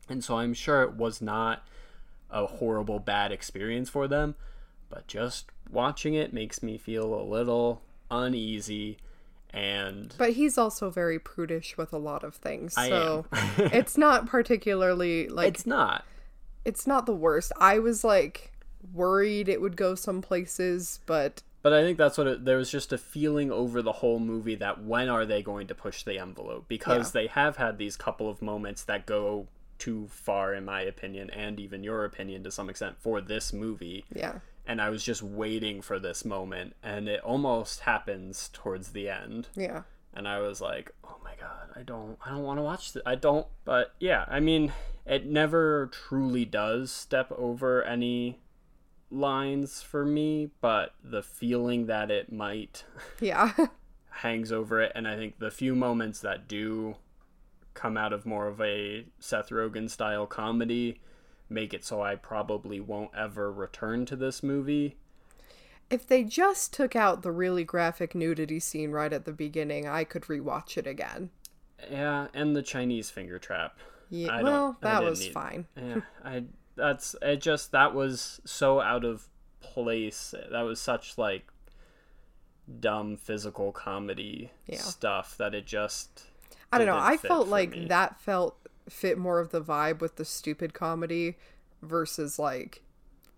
and 0.09 0.25
so 0.25 0.39
I'm 0.39 0.55
sure 0.55 0.83
it 0.83 0.95
was 0.95 1.21
not 1.21 1.63
a 2.31 2.47
horrible 2.47 3.01
bad 3.01 3.33
experience 3.33 3.91
for 3.91 4.09
them 4.09 4.35
but 4.89 5.07
just 5.07 5.51
watching 5.71 6.15
it 6.15 6.33
makes 6.33 6.63
me 6.63 6.79
feel 6.79 7.13
a 7.15 7.23
little 7.23 7.83
uneasy 8.11 8.97
and 9.55 10.13
But 10.19 10.31
he's 10.33 10.59
also 10.59 10.91
very 10.91 11.19
prudish 11.19 11.77
with 11.77 11.93
a 11.93 11.99
lot 11.99 12.25
of 12.25 12.35
things. 12.35 12.75
So 12.75 13.27
it's 13.59 13.97
not 13.97 14.27
particularly 14.27 15.29
like 15.29 15.49
it's 15.55 15.67
not 15.67 16.05
it's 16.65 16.87
not 16.87 17.07
the 17.07 17.15
worst. 17.15 17.53
I 17.59 17.79
was 17.79 18.05
like 18.05 18.53
worried 18.93 19.49
it 19.49 19.61
would 19.61 19.77
go 19.77 19.95
some 19.95 20.21
places, 20.21 21.01
but 21.07 21.43
But 21.63 21.73
I 21.73 21.83
think 21.83 21.97
that's 21.99 22.19
what 22.19 22.27
it, 22.27 22.45
there 22.45 22.57
was 22.59 22.71
just 22.71 22.93
a 22.93 22.99
feeling 22.99 23.51
over 23.53 23.81
the 23.83 23.93
whole 23.93 24.19
movie 24.19 24.57
that 24.57 24.83
when 24.83 25.09
are 25.09 25.25
they 25.25 25.43
going 25.43 25.67
to 25.69 25.75
push 25.75 26.03
the 26.03 26.19
envelope? 26.19 26.67
Because 26.69 27.15
Yeah. 27.15 27.23
they 27.23 27.27
have 27.29 27.57
had 27.57 27.79
these 27.79 27.97
couple 27.97 28.29
of 28.29 28.43
moments 28.43 28.85
that 28.85 29.07
go 29.07 29.47
too 29.79 30.07
far, 30.11 30.55
in 30.55 30.65
my 30.65 30.83
opinion, 30.83 31.31
and 31.31 31.59
even 31.59 31.83
your 31.83 32.05
opinion 32.05 32.45
to 32.45 32.51
some 32.51 32.71
extent, 32.71 32.97
for 33.01 33.21
this 33.21 33.53
movie. 33.53 34.05
yeah. 34.15 34.39
And 34.67 34.81
I 34.81 34.89
was 34.91 35.05
just 35.05 35.23
waiting 35.23 35.83
for 35.83 35.99
this 35.99 36.25
moment, 36.25 36.75
and 36.83 37.09
it 37.09 37.21
almost 37.21 37.81
happens 37.81 38.49
towards 38.53 38.93
the 38.93 39.09
end. 39.11 39.49
Yeah. 39.55 39.83
And 40.15 40.27
I 40.27 40.39
was 40.41 40.61
like, 40.61 40.91
"Oh 41.05 41.17
my 41.23 41.33
god, 41.41 41.69
I 41.77 41.83
don't, 41.83 42.17
I 42.25 42.31
don't 42.31 42.43
want 42.45 42.59
to 42.59 42.63
watch 42.63 42.93
this. 42.93 43.03
I 43.05 43.15
don't." 43.15 43.47
But 43.65 43.95
yeah, 44.01 44.25
I 44.29 44.41
mean, 44.41 44.73
it 45.05 45.27
never 45.27 45.89
truly 45.93 46.45
does 46.45 46.91
step 46.91 47.31
over 47.37 47.83
any 47.83 48.41
lines 49.11 49.83
for 49.83 50.05
me, 50.05 50.51
but 50.61 50.95
the 51.03 51.23
feeling 51.23 51.87
that 51.87 52.11
it 52.11 52.33
might 52.33 52.85
Yeah. 53.21 53.53
hangs 54.11 54.51
over 54.51 54.81
it, 54.81 54.93
and 54.95 55.07
I 55.07 55.17
think 55.17 55.39
the 55.39 55.51
few 55.51 55.75
moments 55.75 56.21
that 56.21 56.49
do 56.49 56.97
come 57.75 57.97
out 57.97 58.13
of 58.13 58.25
more 58.25 58.47
of 58.47 58.61
a 58.61 59.05
Seth 59.19 59.51
Rogen 59.51 59.91
style 59.91 60.27
comedy 60.27 61.01
make 61.55 61.73
it 61.73 61.85
so 61.85 62.03
I 62.03 62.17
probably 62.17 62.81
won't 62.81 63.13
ever 63.17 63.51
return 63.53 64.05
to 64.07 64.17
this 64.17 64.43
movie. 64.43 64.97
If 65.91 66.07
they 66.07 66.25
just 66.25 66.73
took 66.73 66.97
out 66.97 67.23
the 67.23 67.31
really 67.31 67.63
graphic 67.65 68.15
nudity 68.15 68.59
scene 68.59 68.91
right 68.91 69.13
at 69.13 69.25
the 69.25 69.33
beginning, 69.33 69.87
I 69.87 70.05
could 70.05 70.23
rewatch 70.25 70.77
it 70.77 70.87
again. 70.87 71.31
Yeah, 71.91 72.29
and 72.35 72.57
the 72.57 72.63
Chinese 72.63 73.11
finger 73.11 73.39
trap. 73.39 73.79
Yeah, 74.11 74.43
well, 74.43 74.77
that 74.81 75.03
was 75.03 75.21
need- 75.21 75.33
fine. 75.33 75.67
Yeah, 75.77 76.01
I 76.25 76.45
that's 76.77 77.15
it. 77.23 77.41
Just 77.41 77.71
that 77.73 77.95
was 77.95 78.41
so 78.45 78.81
out 78.81 79.05
of 79.05 79.29
place. 79.61 80.35
That 80.51 80.63
was 80.63 80.81
such 80.81 81.17
like 81.19 81.47
dumb 82.81 83.17
physical 83.17 83.73
comedy 83.73 84.51
Yeah. 84.67 84.79
stuff 84.79 85.37
that 85.39 85.55
it 85.55 85.67
just. 85.67 86.25
I 86.73 86.79
don't 86.79 86.87
know. 86.87 86.99
I 86.99 87.17
felt 87.17 87.47
like 87.49 87.71
me. 87.71 87.87
that 87.87 88.21
felt 88.21 88.57
fit 88.89 89.19
more 89.19 89.41
of 89.41 89.51
the 89.51 89.63
vibe 89.63 90.01
with 90.01 90.17
the 90.17 90.25
stupid 90.25 90.75
comedy 90.75 91.37
versus 91.83 92.39
like 92.39 92.83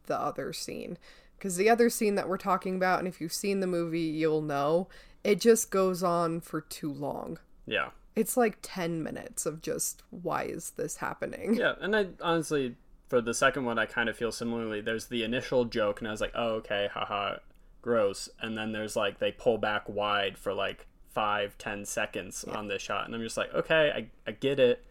the 0.07 0.19
other 0.19 0.53
scene. 0.53 0.99
Because 1.39 1.57
the 1.57 1.69
other 1.69 1.91
scene 1.91 2.15
that 2.15 2.29
we're 2.29 2.39
talking 2.39 2.77
about, 2.77 2.99
and 2.99 3.07
if 3.09 3.21
you've 3.21 3.33
seen 3.33 3.61
the 3.61 3.67
movie, 3.67 4.01
you'll 4.01 4.41
know, 4.43 4.89
it 5.23 5.41
just 5.41 5.71
goes 5.71 6.03
on 6.03 6.41
for 6.41 6.61
too 6.63 6.91
long. 6.93 7.39
Yeah, 7.67 7.91
It's 8.15 8.37
like 8.37 8.59
10 8.63 9.03
minutes 9.03 9.45
of 9.45 9.61
just, 9.61 10.03
why 10.11 10.45
is 10.45 10.71
this 10.71 10.97
happening? 10.97 11.55
yeah, 11.55 11.75
and 11.81 11.95
I 11.95 12.07
honestly 12.21 12.77
for 13.09 13.21
the 13.21 13.35
second 13.35 13.65
one 13.65 13.79
I 13.79 13.87
kind 13.87 14.09
of 14.09 14.17
feel 14.17 14.33
similarly. 14.33 14.81
There's 14.81 15.07
the 15.07 15.23
initial 15.25 15.65
joke, 15.65 16.01
and 16.01 16.09
I 16.09 16.11
was 16.11 16.21
like, 16.21 16.33
oh 16.35 16.55
okay, 16.57 16.89
haha, 16.93 17.37
gross. 17.83 18.29
And 18.41 18.57
then 18.57 18.73
there's 18.73 18.97
like 18.97 19.19
they 19.19 19.31
pull 19.33 19.59
back 19.59 19.89
wide 19.89 20.37
for 20.39 20.53
like 20.55 20.87
five, 21.15 21.57
ten 21.59 21.85
seconds 21.85 22.45
on 22.45 22.69
this 22.69 22.83
shot, 22.83 23.07
and 23.07 23.15
I'm 23.15 23.23
just 23.23 23.37
like, 23.37 23.53
okay, 23.55 23.93
I 23.95 24.07
I 24.29 24.33
get 24.33 24.59
it. 24.59 24.85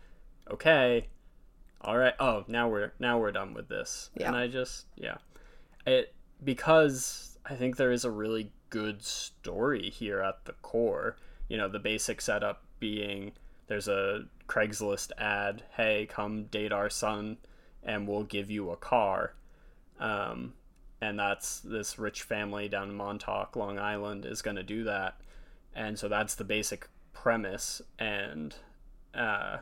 Okay, 0.49 1.07
all 1.81 1.97
right. 1.97 2.13
Oh, 2.19 2.43
now 2.47 2.69
we're 2.69 2.91
now 2.99 3.19
we're 3.19 3.31
done 3.31 3.53
with 3.53 3.67
this. 3.67 4.09
Yeah. 4.15 4.27
And 4.27 4.35
I 4.35 4.47
just 4.47 4.85
yeah, 4.95 5.17
it 5.85 6.13
because 6.43 7.37
I 7.45 7.55
think 7.55 7.77
there 7.77 7.91
is 7.91 8.05
a 8.05 8.11
really 8.11 8.51
good 8.69 9.03
story 9.03 9.89
here 9.89 10.21
at 10.21 10.45
the 10.45 10.53
core. 10.53 11.17
You 11.47 11.57
know, 11.57 11.67
the 11.67 11.79
basic 11.79 12.21
setup 12.21 12.63
being 12.79 13.33
there's 13.67 13.87
a 13.87 14.25
Craigslist 14.47 15.11
ad, 15.17 15.63
hey, 15.75 16.07
come 16.09 16.45
date 16.45 16.71
our 16.71 16.89
son 16.89 17.37
and 17.83 18.07
we'll 18.07 18.23
give 18.23 18.51
you 18.51 18.71
a 18.71 18.77
car. 18.77 19.33
Um, 19.99 20.53
and 21.01 21.19
that's 21.19 21.59
this 21.59 21.99
rich 21.99 22.23
family 22.23 22.67
down 22.67 22.89
in 22.89 22.95
Montauk, 22.95 23.55
Long 23.55 23.79
Island, 23.79 24.25
is 24.25 24.41
going 24.41 24.55
to 24.55 24.63
do 24.63 24.83
that. 24.85 25.19
And 25.75 25.97
so 25.97 26.07
that's 26.07 26.35
the 26.35 26.43
basic 26.43 26.87
premise. 27.13 27.81
And 27.99 28.55
uh, 29.13 29.57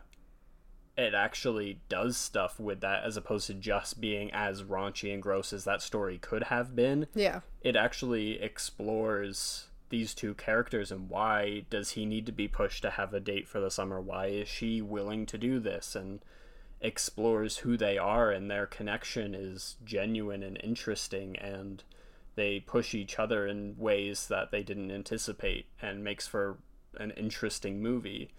it 0.95 1.13
actually 1.13 1.79
does 1.89 2.17
stuff 2.17 2.60
with 2.60 2.82
that 2.82 3.03
as 3.03 3.17
opposed 3.17 3.47
to 3.47 3.53
just 3.53 3.99
being 3.99 4.32
as 4.32 4.63
raunchy 4.63 5.13
and 5.13 5.23
gross 5.23 5.51
as 5.51 5.63
that 5.63 5.82
story 5.82 6.17
could 6.19 6.43
have 6.43 6.75
been. 6.75 7.08
Yeah. 7.15 7.41
it 7.62 7.75
actually 7.75 8.41
explores 8.41 9.67
these 9.89 10.13
two 10.13 10.34
characters 10.34 10.91
and 10.91 11.10
why 11.10 11.65
does 11.69 11.91
he 11.91 12.06
need 12.06 12.25
to 12.25 12.32
be 12.32 12.47
pushed 12.47 12.82
to 12.82 12.89
have 12.91 13.13
a 13.13 13.19
date 13.19 13.47
for 13.47 13.60
the 13.60 13.69
summer? 13.69 14.01
Why 14.01 14.27
is 14.27 14.47
she 14.47 14.82
willing 14.82 15.25
to 15.27 15.38
do 15.38 15.60
this? 15.60 15.95
And 15.95 16.19
explores 16.82 17.60
who 17.60 17.77
they 17.77 17.97
are 17.97 18.32
and 18.32 18.49
their 18.49 18.65
connection 18.65 19.34
is 19.34 19.77
genuine 19.86 20.43
and 20.43 20.60
interesting 20.63 21.38
and 21.38 21.84
they 22.36 22.60
push 22.60 22.93
each 22.93 23.19
other 23.19 23.47
in 23.47 23.75
ways 23.77 24.27
that 24.27 24.51
they 24.51 24.63
didn't 24.63 24.91
anticipate 24.91 25.67
and 25.82 26.03
makes 26.03 26.27
for 26.27 26.58
an 26.97 27.12
interesting 27.12 27.82
movie. 27.82 28.32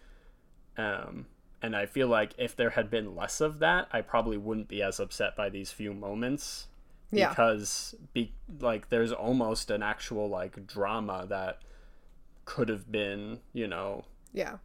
Um, 0.77 1.27
and 1.65 1.75
I 1.75 1.87
feel 1.87 2.09
like 2.09 2.35
if 2.37 2.55
there 2.55 2.71
had 2.71 2.91
been 2.91 3.17
less 3.17 3.41
of 3.41 3.59
that, 3.61 3.89
I 3.93 4.01
probably 4.03 4.37
wouldn't 4.37 4.69
be 4.69 4.83
as 4.83 5.01
upset 5.01 5.35
by 5.35 5.49
these 5.49 5.71
few 5.71 5.95
moments 5.95 6.67
Yeah. 7.11 7.31
because 7.31 7.95
be 8.13 8.33
like 8.61 8.89
there's 8.91 9.13
almost 9.13 9.71
an 9.71 9.83
actual 9.83 10.29
like 10.29 10.67
drama 10.67 11.27
that 11.29 11.61
could 12.45 12.69
have 12.69 12.93
been 12.93 13.41
you 13.53 13.67
know 13.67 14.05
Yeah. 14.33 14.59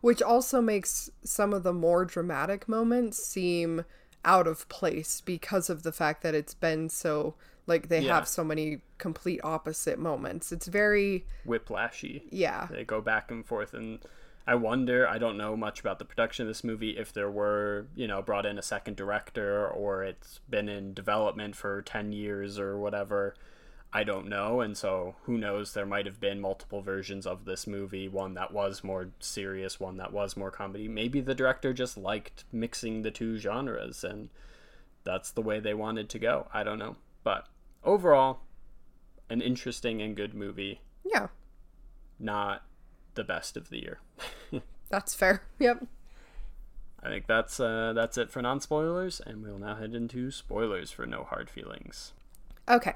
Which 0.00 0.22
also 0.22 0.60
makes 0.60 1.10
some 1.22 1.52
of 1.52 1.62
the 1.62 1.72
more 1.74 2.04
dramatic 2.04 2.68
moments 2.68 3.18
seem 3.24 3.84
out 4.24 4.46
of 4.46 4.68
place 4.68 5.20
because 5.20 5.70
of 5.70 5.82
the 5.82 5.92
fact 5.92 6.22
that 6.22 6.34
it's 6.34 6.54
been 6.54 6.88
so 6.88 7.34
like 7.66 7.88
they 7.88 8.00
Yeah. 8.00 8.14
have 8.16 8.26
so 8.28 8.42
many 8.42 8.80
complete 8.98 9.40
opposite 9.44 9.98
moments. 9.98 10.50
It's 10.52 10.66
very 10.66 11.24
whiplashy 11.46 12.22
yeah. 12.30 12.66
they 12.70 12.84
go 12.84 13.00
back 13.00 13.30
and 13.30 13.46
forth 13.46 13.72
and 13.74 14.00
i 14.46 14.54
wonder 14.54 15.06
i 15.08 15.18
don't 15.18 15.36
know 15.36 15.56
much 15.56 15.80
about 15.80 15.98
the 15.98 16.04
production 16.04 16.42
of 16.44 16.48
this 16.48 16.64
movie 16.64 16.96
if 16.96 17.12
there 17.12 17.30
were 17.30 17.86
you 17.94 18.06
know 18.06 18.22
brought 18.22 18.46
in 18.46 18.58
a 18.58 18.62
second 18.62 18.96
director 18.96 19.66
or 19.68 20.02
it's 20.04 20.40
been 20.48 20.68
in 20.68 20.94
development 20.94 21.56
for 21.56 21.82
10 21.82 22.12
years 22.12 22.58
or 22.58 22.78
whatever. 22.78 23.34
I 23.92 24.04
don't 24.04 24.28
know 24.28 24.60
and 24.60 24.76
so 24.76 25.16
who 25.24 25.36
knows 25.36 25.74
there 25.74 25.86
might 25.86 26.06
have 26.06 26.20
been 26.20 26.40
multiple 26.40 26.80
versions 26.80 27.26
of 27.26 27.44
this 27.44 27.66
movie 27.66 28.08
one 28.08 28.34
that 28.34 28.52
was 28.52 28.84
more 28.84 29.08
serious 29.18 29.80
one 29.80 29.96
that 29.96 30.12
was 30.12 30.36
more 30.36 30.52
comedy. 30.52 30.86
Maybe 30.86 31.20
the 31.20 31.34
director 31.34 31.72
just 31.72 31.96
liked 31.96 32.44
mixing 32.52 33.02
the 33.02 33.10
two 33.10 33.36
genres 33.36 34.04
and 34.04 34.28
that's 35.02 35.32
the 35.32 35.42
way 35.42 35.58
they 35.58 35.74
wanted 35.74 36.08
to 36.10 36.20
go. 36.20 36.46
I 36.54 36.62
don't 36.62 36.78
know. 36.78 36.96
But 37.24 37.48
overall 37.82 38.42
an 39.28 39.40
interesting 39.40 40.00
and 40.00 40.14
good 40.14 40.34
movie. 40.34 40.82
Yeah. 41.04 41.28
not 42.20 42.62
the 43.14 43.24
best 43.24 43.56
of 43.56 43.70
the 43.70 43.80
year. 43.80 44.00
That's 44.90 45.14
fair. 45.14 45.42
Yep. 45.58 45.86
I 47.02 47.08
think 47.08 47.26
that's 47.26 47.58
uh, 47.58 47.92
that's 47.94 48.18
it 48.18 48.30
for 48.30 48.42
non 48.42 48.60
spoilers, 48.60 49.20
and 49.24 49.42
we'll 49.42 49.58
now 49.58 49.76
head 49.76 49.94
into 49.94 50.30
spoilers 50.30 50.90
for 50.90 51.06
No 51.06 51.24
Hard 51.24 51.48
Feelings. 51.48 52.12
Okay. 52.68 52.94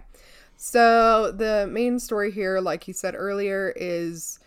So 0.56 1.32
the 1.32 1.66
main 1.70 1.98
story 1.98 2.30
here, 2.30 2.60
like 2.60 2.86
you 2.86 2.94
said 2.94 3.14
earlier, 3.16 3.72
is 3.76 4.38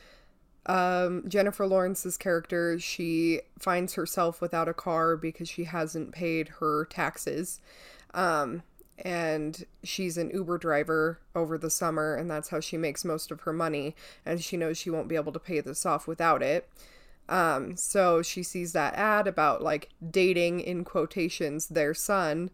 um, 0.67 1.23
Jennifer 1.27 1.65
Lawrence's 1.65 2.17
character. 2.17 2.79
She 2.79 3.41
finds 3.59 3.95
herself 3.95 4.41
without 4.41 4.69
a 4.69 4.73
car 4.73 5.17
because 5.17 5.49
she 5.49 5.65
hasn't 5.65 6.11
paid 6.11 6.49
her 6.59 6.85
taxes. 6.85 7.59
Um, 8.13 8.63
and 8.99 9.65
she's 9.83 10.17
an 10.17 10.31
Uber 10.31 10.57
driver 10.57 11.19
over 11.35 11.57
the 11.57 11.69
summer, 11.69 12.15
and 12.15 12.29
that's 12.29 12.49
how 12.49 12.59
she 12.59 12.77
makes 12.77 13.05
most 13.05 13.31
of 13.31 13.41
her 13.41 13.53
money. 13.53 13.95
And 14.25 14.43
she 14.43 14.57
knows 14.57 14.77
she 14.77 14.89
won't 14.89 15.07
be 15.07 15.15
able 15.15 15.31
to 15.33 15.39
pay 15.39 15.59
this 15.59 15.85
off 15.85 16.07
without 16.07 16.41
it. 16.41 16.69
Um, 17.29 17.75
so 17.75 18.21
she 18.21 18.41
sees 18.41 18.73
that 18.73 18.95
ad 18.95 19.27
about 19.27 19.61
like 19.61 19.89
dating 20.09 20.61
in 20.61 20.83
quotations 20.83 21.67
their 21.67 21.93
son 21.93 22.49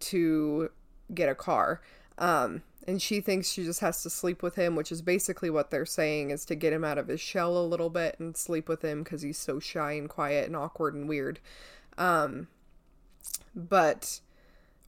to 0.00 0.70
get 1.14 1.28
a 1.28 1.34
car. 1.34 1.80
Um, 2.18 2.62
and 2.86 3.00
she 3.00 3.20
thinks 3.20 3.48
she 3.48 3.64
just 3.64 3.80
has 3.80 4.02
to 4.02 4.10
sleep 4.10 4.42
with 4.42 4.54
him, 4.54 4.76
which 4.76 4.92
is 4.92 5.02
basically 5.02 5.50
what 5.50 5.70
they're 5.70 5.86
saying 5.86 6.30
is 6.30 6.44
to 6.46 6.54
get 6.54 6.72
him 6.72 6.84
out 6.84 6.98
of 6.98 7.08
his 7.08 7.20
shell 7.20 7.56
a 7.56 7.66
little 7.66 7.90
bit 7.90 8.16
and 8.18 8.36
sleep 8.36 8.68
with 8.68 8.82
him 8.82 9.02
because 9.02 9.22
he's 9.22 9.38
so 9.38 9.58
shy 9.58 9.92
and 9.92 10.08
quiet 10.08 10.46
and 10.46 10.56
awkward 10.56 10.94
and 10.94 11.08
weird. 11.08 11.40
Um, 11.98 12.48
but 13.54 14.20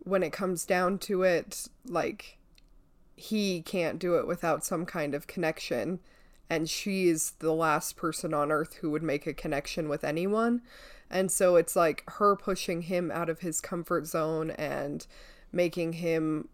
when 0.09 0.23
it 0.23 0.33
comes 0.33 0.65
down 0.65 0.99
to 0.99 1.23
it, 1.23 1.69
like 1.87 2.39
he 3.17 3.61
can't 3.63 3.99
do 3.99 4.17
it 4.17 4.27
without 4.27 4.65
some 4.65 4.87
kind 4.87 5.15
of 5.15 5.27
connection. 5.27 6.01
And 6.49 6.69
she's 6.69 7.33
the 7.41 7.53
last 7.53 7.97
person 7.97 8.33
on 8.33 8.51
earth 8.51 8.77
who 8.77 8.91
would 8.91 9.03
make 9.03 9.27
a 9.27 9.35
connection 9.35 9.89
with 9.89 10.03
anyone. 10.03 10.63
And 11.11 11.31
so 11.31 11.57
it's 11.57 11.77
like 11.77 12.05
her 12.13 12.37
pushing 12.37 12.83
him 12.83 13.11
out 13.11 13.29
of 13.29 13.41
his 13.41 13.61
comfort 13.61 14.07
zone 14.07 14.51
and 14.53 15.07
making 15.53 15.95
him 15.95 16.49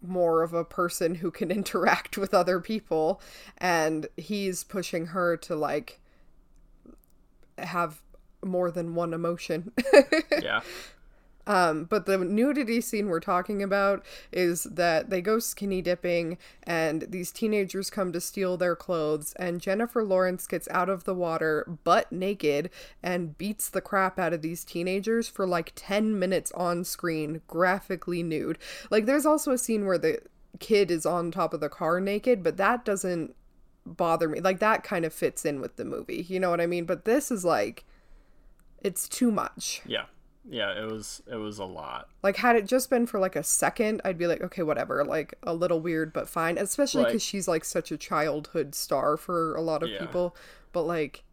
more 0.00 0.42
of 0.42 0.52
a 0.52 0.64
person 0.64 1.16
who 1.16 1.30
can 1.30 1.50
interact 1.60 2.16
with 2.16 2.34
other 2.34 2.60
people 2.60 3.20
and 3.56 4.06
he's 4.16 4.64
pushing 4.64 5.06
her 5.06 5.36
to 5.36 5.56
like 5.56 6.00
have 7.58 8.00
more 8.44 8.70
than 8.70 8.94
one 8.94 9.12
emotion 9.12 9.72
Yeah, 10.42 10.60
um, 11.48 11.84
but 11.84 12.04
the 12.04 12.18
nudity 12.18 12.80
scene 12.80 13.08
we're 13.08 13.20
talking 13.20 13.62
about 13.62 14.04
is 14.30 14.64
that 14.64 15.08
they 15.08 15.22
go 15.22 15.38
skinny 15.38 15.80
dipping 15.80 16.36
and 16.62 17.06
these 17.08 17.32
teenagers 17.32 17.88
come 17.88 18.12
to 18.12 18.20
steal 18.20 18.58
their 18.58 18.76
clothes 18.76 19.32
and 19.38 19.60
Jennifer 19.60 20.04
Lawrence 20.04 20.46
gets 20.46 20.68
out 20.70 20.90
of 20.90 21.04
the 21.04 21.14
water 21.14 21.66
butt 21.84 22.12
naked 22.12 22.68
and 23.02 23.36
beats 23.38 23.70
the 23.70 23.80
crap 23.80 24.18
out 24.18 24.34
of 24.34 24.42
these 24.42 24.62
teenagers 24.62 25.26
for 25.26 25.46
like 25.46 25.72
10 25.74 26.18
minutes 26.18 26.52
on 26.52 26.84
screen 26.84 27.40
graphically 27.46 28.22
nude. 28.22 28.58
Like 28.90 29.06
there's 29.06 29.26
also 29.26 29.52
a 29.52 29.58
scene 29.58 29.86
where 29.86 29.98
the 29.98 30.20
kid 30.60 30.90
is 30.90 31.06
on 31.06 31.30
top 31.30 31.54
of 31.54 31.60
the 31.60 31.70
car 31.70 31.98
naked, 31.98 32.42
but 32.42 32.58
that 32.58 32.84
doesn't 32.84 33.34
bother 33.86 34.28
me. 34.28 34.40
Like 34.40 34.58
that 34.58 34.82
kind 34.82 35.06
of 35.06 35.14
fits 35.14 35.46
in 35.46 35.62
with 35.62 35.76
the 35.76 35.86
movie. 35.86 36.26
You 36.28 36.40
know 36.40 36.50
what 36.50 36.60
I 36.60 36.66
mean? 36.66 36.84
But 36.84 37.06
this 37.06 37.30
is 37.30 37.42
like 37.42 37.86
it's 38.82 39.08
too 39.08 39.30
much. 39.30 39.80
yeah, 39.86 40.04
yeah, 40.50 40.72
it 40.82 40.90
was 40.90 41.22
it 41.30 41.36
was 41.36 41.58
a 41.58 41.64
lot. 41.64 42.08
Like, 42.22 42.36
had 42.36 42.56
it 42.56 42.66
just 42.66 42.90
been 42.90 43.06
for 43.06 43.20
like 43.20 43.36
a 43.36 43.42
second, 43.42 44.00
I'd 44.04 44.18
be 44.18 44.26
like, 44.26 44.40
okay, 44.42 44.62
whatever. 44.62 45.04
Like, 45.04 45.34
a 45.42 45.54
little 45.54 45.80
weird, 45.80 46.12
but 46.12 46.28
fine. 46.28 46.58
Especially 46.58 47.02
Like- 47.02 47.12
because 47.12 47.22
she's 47.22 47.46
like 47.48 47.64
such 47.64 47.92
a 47.92 47.96
childhood 47.96 48.74
star 48.74 49.16
for 49.16 49.54
a 49.54 49.60
lot 49.60 49.82
of 49.82 49.88
Yeah. 49.90 50.00
people. 50.00 50.34
But 50.72 50.82
like, 50.82 51.24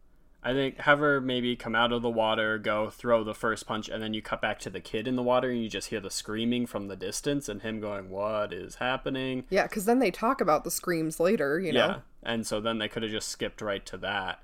I 0.42 0.52
think 0.52 0.78
have 0.78 1.00
her 1.00 1.20
maybe 1.20 1.56
come 1.56 1.74
out 1.74 1.90
of 1.92 2.02
the 2.02 2.10
water, 2.10 2.56
go 2.56 2.88
throw 2.88 3.24
the 3.24 3.34
first 3.34 3.66
punch, 3.66 3.88
and 3.88 4.00
then 4.00 4.14
you 4.14 4.22
cut 4.22 4.40
back 4.40 4.60
to 4.60 4.70
the 4.70 4.78
kid 4.80 5.08
in 5.08 5.16
the 5.16 5.22
water, 5.22 5.50
and 5.50 5.60
you 5.60 5.68
just 5.68 5.88
hear 5.88 5.98
the 5.98 6.10
screaming 6.10 6.66
from 6.66 6.86
the 6.86 6.94
distance, 6.94 7.48
and 7.48 7.62
him 7.62 7.80
going, 7.80 8.10
"What 8.10 8.52
is 8.52 8.76
happening?" 8.76 9.44
yeah, 9.50 9.64
because 9.64 9.86
then 9.86 9.98
they 9.98 10.12
talk 10.12 10.40
about 10.40 10.62
the 10.62 10.70
screams 10.70 11.18
later, 11.18 11.58
you 11.58 11.72
know? 11.72 11.86
Yeah, 11.86 11.96
and 12.22 12.46
so 12.46 12.60
then 12.60 12.78
they 12.78 12.86
could 12.88 13.02
have 13.02 13.10
just 13.10 13.28
skipped 13.28 13.60
right 13.60 13.84
to 13.86 13.96
that, 13.96 14.38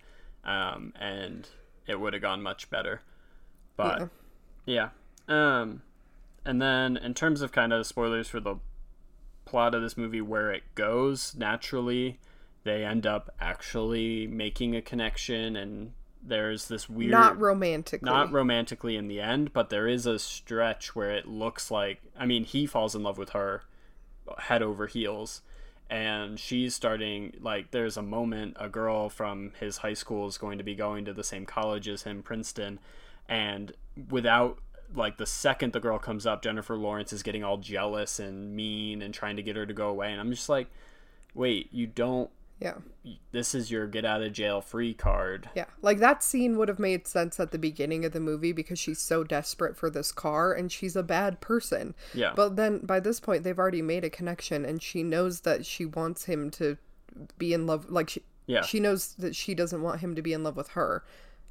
um, 0.45 0.93
and 0.99 1.49
it 1.87 2.01
would 2.01 2.15
have 2.15 2.23
gone 2.23 2.43
much 2.43 2.69
better. 2.69 3.03
But 3.77 4.01
yeah. 4.01 4.07
Um, 5.29 5.83
and 6.44 6.61
then 6.61 6.96
in 6.96 7.14
terms 7.14 7.42
of 7.42 7.53
kind 7.53 7.72
of 7.72 7.87
spoilers 7.87 8.29
for 8.29 8.40
the 8.40 8.57
plot 9.44 9.75
of 9.75 9.83
this 9.83 9.96
movie, 9.96 10.20
where 10.20 10.51
it 10.51 10.62
goes 10.75 11.35
naturally, 11.37 12.18
they 12.64 12.85
end 12.85 13.07
up 13.07 13.35
actually 13.40 14.27
making 14.27 14.77
a 14.77 14.83
connection, 14.83 15.57
and 15.57 15.92
there's 16.22 16.68
this 16.68 16.88
weird 16.88 17.11
Not 17.11 17.40
romantically. 17.40 18.07
not 18.07 18.33
romantically 18.33 18.96
in 18.96 19.09
the 19.09 19.20
end, 19.20 19.53
but 19.53 19.70
there 19.70 19.88
is 19.88 20.07
a 20.07 20.18
stretch 20.18 20.94
where 20.94 21.11
it 21.11 21.27
looks 21.27 21.70
like 21.70 22.01
I 22.16 22.27
mean, 22.27 22.44
he 22.44 22.66
falls 22.66 22.94
in 22.94 23.03
love 23.03 23.18
with 23.18 23.31
her 23.31 23.62
head 24.38 24.62
over 24.62 24.87
heels 24.87 25.42
and 25.92 26.40
she's 26.40 26.75
starting 26.75 27.35
like 27.40 27.70
there's 27.70 27.98
a 27.98 28.03
moment 28.03 28.57
a 28.59 28.66
girl 28.66 29.11
from 29.11 29.53
his 29.61 29.77
high 29.79 29.92
school 29.92 30.27
is 30.27 30.38
going 30.38 30.57
to 30.57 30.64
be 30.64 30.75
going 30.75 31.05
to 31.05 31.12
the 31.12 31.22
same 31.22 31.44
college 31.44 31.87
as 31.87 32.05
him, 32.05 32.22
Princeton, 32.22 32.79
and 33.29 33.72
without 34.11 34.59
like 34.94 35.16
the 35.16 35.26
second 35.26 35.72
the 35.72 35.81
girl 35.81 35.98
comes 35.98 36.26
up, 36.26 36.42
Jennifer 36.42 36.76
Lawrence 36.76 37.12
is 37.12 37.22
getting 37.22 37.42
all 37.44 37.57
jealous 37.59 38.18
and 38.18 38.55
mean 38.55 39.02
and 39.02 39.14
trying 39.14 39.37
to 39.37 39.42
get 39.42 39.57
her 39.57 39.66
to 39.66 39.72
go 39.74 39.88
away 39.88 40.12
and 40.12 40.20
I'm 40.20 40.31
just 40.31 40.48
like, 40.48 40.68
"Wait, 41.35 41.68
you 41.72 41.87
don't 41.87 42.31
yeah. 42.61 42.74
this 43.33 43.55
is 43.55 43.70
your 43.70 43.87
get 43.87 44.05
out 44.05 44.22
of 44.22 44.33
jail 44.33 44.61
free 44.61 44.92
card." 44.94 45.48
Yeah. 45.55 45.64
Like 45.81 45.98
that 45.98 46.22
scene 46.22 46.59
would 46.59 46.68
have 46.68 46.78
made 46.78 47.07
sense 47.07 47.40
at 47.40 47.52
the 47.52 47.59
beginning 47.59 48.05
of 48.05 48.12
the 48.12 48.20
movie 48.20 48.52
because 48.52 48.78
she's 48.78 48.98
so 49.00 49.24
desperate 49.24 49.76
for 49.76 49.88
this 49.88 50.12
car 50.12 50.52
and 50.52 50.70
she's 50.70 50.94
a 50.94 51.02
bad 51.02 51.40
person. 51.40 51.94
Yeah. 52.12 52.33
But 52.37 52.57
then 52.57 52.81
by 52.81 53.00
this 53.00 53.18
point 53.18 53.44
they've 53.44 53.59
already 53.59 53.83
made 53.83 54.05
a 54.05 54.11
connection 54.11 54.64
and 54.64 54.83
she 54.83 55.02
knows 55.02 55.40
that 55.40 55.64
she 55.64 55.87
wants 55.87 56.24
him 56.24 56.50
to 56.52 56.76
be 57.38 57.52
in 57.55 57.66
love 57.66 57.90
like 57.90 58.11
she 58.11 58.22
Yeah. 58.46 58.62
she 58.62 58.78
knows 58.81 59.14
that 59.14 59.35
she 59.35 59.55
doesn't 59.55 59.83
want 59.83 60.00
him 60.00 60.14
to 60.14 60.22
be 60.22 60.33
in 60.33 60.42
love 60.42 60.57
with 60.57 60.68
her, 60.68 61.02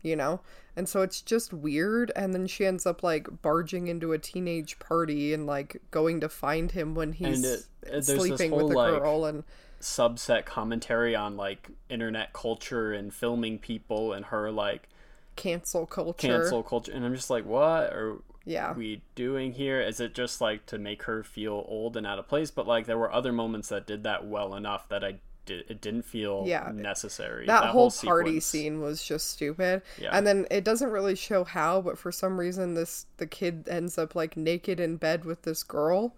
you 0.02 0.16
know? 0.16 0.42
And 0.76 0.88
so 0.88 1.02
it's 1.02 1.22
just 1.22 1.52
weird 1.54 2.12
and 2.16 2.34
then 2.34 2.48
she 2.48 2.66
ends 2.66 2.86
up 2.86 3.04
like 3.04 3.42
barging 3.42 3.88
into 3.88 4.14
a 4.14 4.18
teenage 4.18 4.80
party 4.80 5.34
and 5.34 5.46
like 5.46 5.82
going 5.92 6.20
to 6.22 6.30
find 6.30 6.72
him 6.72 6.96
when 6.96 7.14
he's 7.14 7.44
And 7.44 7.46
it- 7.46 7.66
it- 7.84 8.06
sleeping 8.06 8.52
with 8.52 8.62
whole, 8.62 8.72
a 8.72 8.76
like, 8.94 9.02
girl 9.02 9.26
and 9.26 9.44
subset 9.82 10.46
commentary 10.46 11.16
on 11.16 11.36
like 11.36 11.70
internet 11.90 12.32
culture 12.34 12.94
and 12.94 13.14
filming 13.14 13.58
people 13.60 14.14
and 14.14 14.26
her 14.26 14.52
like 14.52 14.88
cancel 15.36 15.86
culture. 15.88 16.28
cancel 16.28 16.62
culture 16.62 16.92
and 16.92 17.04
i'm 17.06 17.16
just 17.16 17.30
like 17.32 17.46
what 17.46 17.92
are 17.92 18.18
Yeah. 18.46 18.74
we 18.74 19.02
doing 19.16 19.54
here 19.54 19.82
is 19.82 20.00
it 20.00 20.14
just 20.14 20.40
like 20.42 20.66
to 20.68 20.78
make 20.78 21.04
her 21.04 21.24
feel 21.24 21.66
old 21.68 21.98
and 21.98 22.06
out 22.06 22.20
of 22.20 22.28
place 22.28 22.52
but 22.52 22.68
like 22.68 22.86
there 22.86 22.98
were 22.98 23.12
other 23.12 23.32
moments 23.32 23.70
that 23.70 23.88
did 23.88 24.04
that 24.04 24.26
well 24.28 24.54
enough 24.56 24.88
that 24.90 25.04
i 25.04 25.16
did 25.46 25.66
it 25.70 25.82
didn't 25.82 26.04
feel 26.04 26.44
Yeah. 26.46 26.72
necessary. 26.74 27.46
That, 27.48 27.66
whole, 27.66 27.90
party 27.92 28.32
sequence- 28.40 28.46
scene 28.46 28.82
was 28.82 29.04
just 29.04 29.30
stupid. 29.30 29.82
Yeah. 30.00 30.10
and 30.16 30.26
then 30.28 30.46
it 30.52 30.64
doesn't 30.64 30.90
really 30.92 31.16
show 31.16 31.44
how 31.44 31.82
but 31.82 31.98
for 31.98 32.12
some 32.12 32.40
reason 32.40 32.74
this 32.76 33.06
the 33.18 33.28
kid 33.28 33.68
ends 33.68 33.98
up 33.98 34.14
like 34.16 34.38
naked 34.38 34.80
in 34.80 34.98
bed 34.98 35.26
with 35.26 35.42
this 35.44 35.64
girl. 35.64 36.16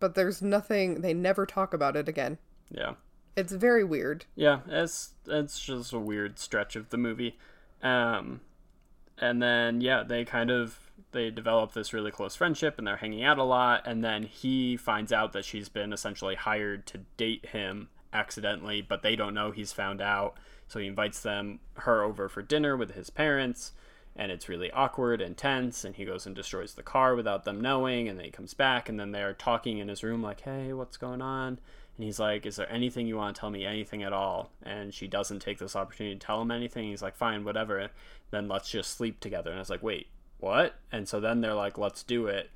But 0.00 0.14
there's 0.14 0.40
nothing 0.42 1.02
they 1.02 1.14
never 1.14 1.46
talk 1.46 1.74
about 1.74 1.94
it 1.96 2.08
again. 2.08 2.38
Yeah. 2.70 2.94
It's 3.36 3.52
very 3.52 3.84
weird. 3.84 4.24
Yeah 4.34 4.60
it's 4.68 5.14
it's 5.26 5.60
just 5.60 5.92
a 5.92 5.98
weird 5.98 6.38
stretch 6.38 6.74
of 6.76 6.90
the 6.90 6.98
movie. 6.98 7.38
Um 7.82 8.40
and 9.18 9.40
then 9.42 9.80
yeah 9.80 10.02
they 10.02 10.24
kind 10.24 10.50
of 10.50 10.78
they 11.12 11.28
develop 11.30 11.72
this 11.72 11.92
really 11.92 12.10
close 12.10 12.36
friendship 12.36 12.76
and 12.78 12.86
they're 12.86 12.96
hanging 12.96 13.24
out 13.24 13.38
a 13.38 13.42
lot. 13.44 13.82
And 13.86 14.02
then 14.04 14.22
he 14.24 14.76
finds 14.76 15.12
out 15.12 15.32
that 15.32 15.44
she's 15.44 15.68
been 15.68 15.92
essentially 15.92 16.34
hired 16.36 16.86
to 16.86 16.98
date 17.16 17.46
him 17.46 17.88
accidentally 18.12 18.80
but 18.80 19.02
they 19.02 19.16
don't 19.16 19.34
know 19.34 19.50
he's 19.50 19.72
found 19.72 20.00
out. 20.00 20.36
So 20.68 20.78
he 20.78 20.86
invites 20.86 21.20
them 21.20 21.60
her 21.74 22.02
over 22.02 22.28
for 22.28 22.42
dinner 22.42 22.76
with 22.76 22.92
his 22.92 23.10
parents 23.10 23.72
and 24.16 24.30
it's 24.32 24.48
really 24.48 24.70
awkward 24.72 25.20
and 25.20 25.36
tense 25.36 25.84
and 25.84 25.94
he 25.94 26.04
goes 26.04 26.26
and 26.26 26.34
destroys 26.34 26.74
the 26.74 26.82
car 26.82 27.14
without 27.14 27.44
them 27.44 27.60
knowing 27.60 28.08
and 28.08 28.18
then 28.18 28.24
he 28.24 28.30
comes 28.30 28.54
back 28.54 28.88
and 28.88 28.98
then 28.98 29.12
they're 29.12 29.32
talking 29.32 29.78
in 29.78 29.88
his 29.88 30.02
room 30.02 30.22
like 30.22 30.42
hey 30.42 30.72
what's 30.72 30.96
going 30.96 31.22
on? 31.22 31.58
And 31.96 32.04
he's 32.04 32.18
like 32.18 32.46
is 32.46 32.56
there 32.56 32.70
anything 32.70 33.06
you 33.06 33.16
want 33.16 33.34
to 33.34 33.40
tell 33.40 33.50
me 33.50 33.64
anything 33.64 34.02
at 34.02 34.12
all? 34.12 34.50
And 34.62 34.92
she 34.92 35.06
doesn't 35.06 35.40
take 35.40 35.58
this 35.58 35.76
opportunity 35.76 36.16
to 36.16 36.26
tell 36.26 36.42
him 36.42 36.50
anything. 36.50 36.88
He's 36.88 37.02
like 37.02 37.16
fine 37.16 37.44
whatever. 37.44 37.88
Then 38.30 38.48
let's 38.48 38.70
just 38.70 38.96
sleep 38.96 39.20
together. 39.20 39.50
And 39.50 39.58
i 39.58 39.62
was 39.62 39.70
like 39.70 39.82
wait 39.82 40.08
what? 40.38 40.76
And 40.90 41.06
so 41.06 41.20
then 41.20 41.40
they're 41.40 41.54
like 41.54 41.78
let's 41.78 42.02
do 42.02 42.26
it. 42.26 42.50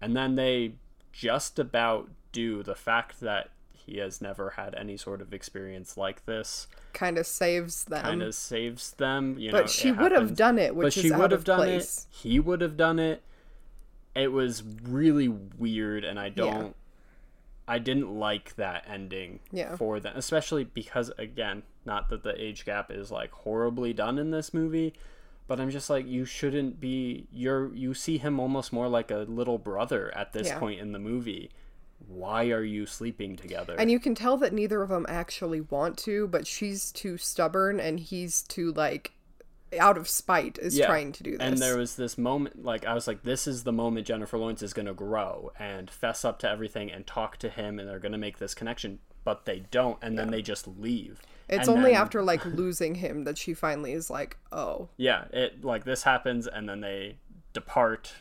And 0.00 0.16
then 0.16 0.34
they 0.34 0.74
just 1.12 1.58
about 1.58 2.10
do 2.32 2.62
the 2.62 2.74
fact 2.74 3.20
that 3.20 3.48
he 3.86 3.98
has 3.98 4.20
never 4.20 4.50
had 4.50 4.74
any 4.74 4.96
sort 4.96 5.20
of 5.22 5.32
experience 5.32 5.96
like 5.96 6.26
this. 6.26 6.66
Kind 6.92 7.16
of 7.18 7.26
saves 7.26 7.84
them. 7.84 8.02
Kind 8.02 8.22
of 8.22 8.34
saves 8.34 8.90
them 8.92 9.38
you 9.38 9.50
But 9.52 9.60
know 9.62 9.66
she 9.68 9.92
would 9.92 10.12
have 10.12 10.34
done 10.36 10.58
it, 10.58 10.74
but 10.74 10.84
which 10.86 10.94
she 10.94 11.06
is 11.06 11.12
out 11.12 11.20
would 11.20 11.30
have 11.30 11.40
of 11.40 11.44
done 11.44 11.58
place. 11.58 12.06
it 12.10 12.16
he 12.16 12.40
would 12.40 12.60
have 12.60 12.76
done 12.76 12.98
it. 12.98 13.22
It 14.14 14.32
was 14.32 14.62
really 14.82 15.28
weird 15.28 16.02
and 16.02 16.18
i 16.18 16.30
don't 16.30 16.74
i 17.68 17.78
didn't 17.78 18.10
like 18.18 18.56
that 18.56 18.82
ending 18.88 19.40
Yeah. 19.52 19.76
for 19.76 20.00
them 20.00 20.14
especially 20.16 20.64
because 20.64 21.10
again 21.18 21.64
not 21.84 22.08
that 22.08 22.22
the 22.22 22.34
age 22.42 22.64
gap 22.64 22.90
is 22.90 23.10
like 23.10 23.30
horribly 23.32 23.92
done 23.92 24.18
in 24.18 24.30
this 24.30 24.54
movie 24.54 24.94
but 25.46 25.60
i'm 25.60 25.68
just 25.70 25.90
like 25.90 26.06
you 26.06 26.24
shouldn't 26.24 26.80
be 26.80 27.26
you're 27.30 27.74
you 27.74 27.92
see 27.92 28.16
him 28.16 28.40
almost 28.40 28.72
more 28.72 28.88
like 28.88 29.10
a 29.10 29.26
little 29.28 29.58
brother 29.58 30.10
at 30.16 30.32
this 30.32 30.46
Yeah. 30.48 30.58
point 30.60 30.80
in 30.80 30.92
the 30.92 30.98
movie 30.98 31.50
why 32.06 32.50
are 32.50 32.62
you 32.62 32.86
sleeping 32.86 33.36
together 33.36 33.74
and 33.78 33.90
you 33.90 33.98
can 33.98 34.14
tell 34.14 34.36
that 34.36 34.52
neither 34.52 34.82
of 34.82 34.88
them 34.88 35.06
actually 35.08 35.60
want 35.60 35.96
to 35.98 36.28
but 36.28 36.46
she's 36.46 36.92
too 36.92 37.16
stubborn 37.16 37.80
and 37.80 37.98
he's 37.98 38.42
too 38.42 38.72
like 38.72 39.12
out 39.80 39.98
of 39.98 40.08
spite 40.08 40.58
is 40.62 40.78
trying 40.78 41.10
to 41.10 41.22
do 41.24 41.32
this 41.32 41.40
And 41.40 41.58
there 41.58 41.76
was 41.76 41.96
this 41.96 42.16
moment, 42.16 42.64
like 42.64 42.86
I 42.86 42.94
was 42.94 43.08
like, 43.08 43.24
this 43.24 43.48
is 43.48 43.64
the 43.64 43.72
moment 43.72 44.06
Jennifer 44.06 44.38
Lawrence 44.38 44.62
is 44.62 44.72
going 44.72 44.86
to 44.86 44.94
grow 44.94 45.50
and 45.58 45.90
fess 45.90 46.24
up 46.24 46.38
to 46.38 46.48
everything 46.48 46.90
and 46.92 47.04
talk 47.04 47.36
to 47.38 47.48
him, 47.50 47.80
and 47.80 47.88
they're 47.88 47.98
going 47.98 48.12
to 48.12 48.16
make 48.18 48.38
this 48.38 48.54
connection. 48.54 49.00
But 49.24 49.44
they 49.44 49.64
don't, 49.72 49.98
and 50.02 50.16
then 50.16 50.30
they 50.30 50.40
just 50.40 50.68
leave. 50.68 51.20
it's 51.48 51.66
And 51.66 51.78
only 51.78 51.90
then- 51.92 52.00
after 52.00 52.22
like 52.22 52.44
losing 52.46 52.94
him 52.94 53.24
that 53.24 53.36
she 53.36 53.54
finally 53.54 53.92
is 53.92 54.08
like 54.08 54.36
oh 54.52 54.88
yeah, 54.96 55.24
it 55.32 55.64
like 55.64 55.84
this 55.84 56.04
happens, 56.04 56.46
and 56.46 56.68
then 56.68 56.80
they 56.80 57.16
depart, 57.52 58.12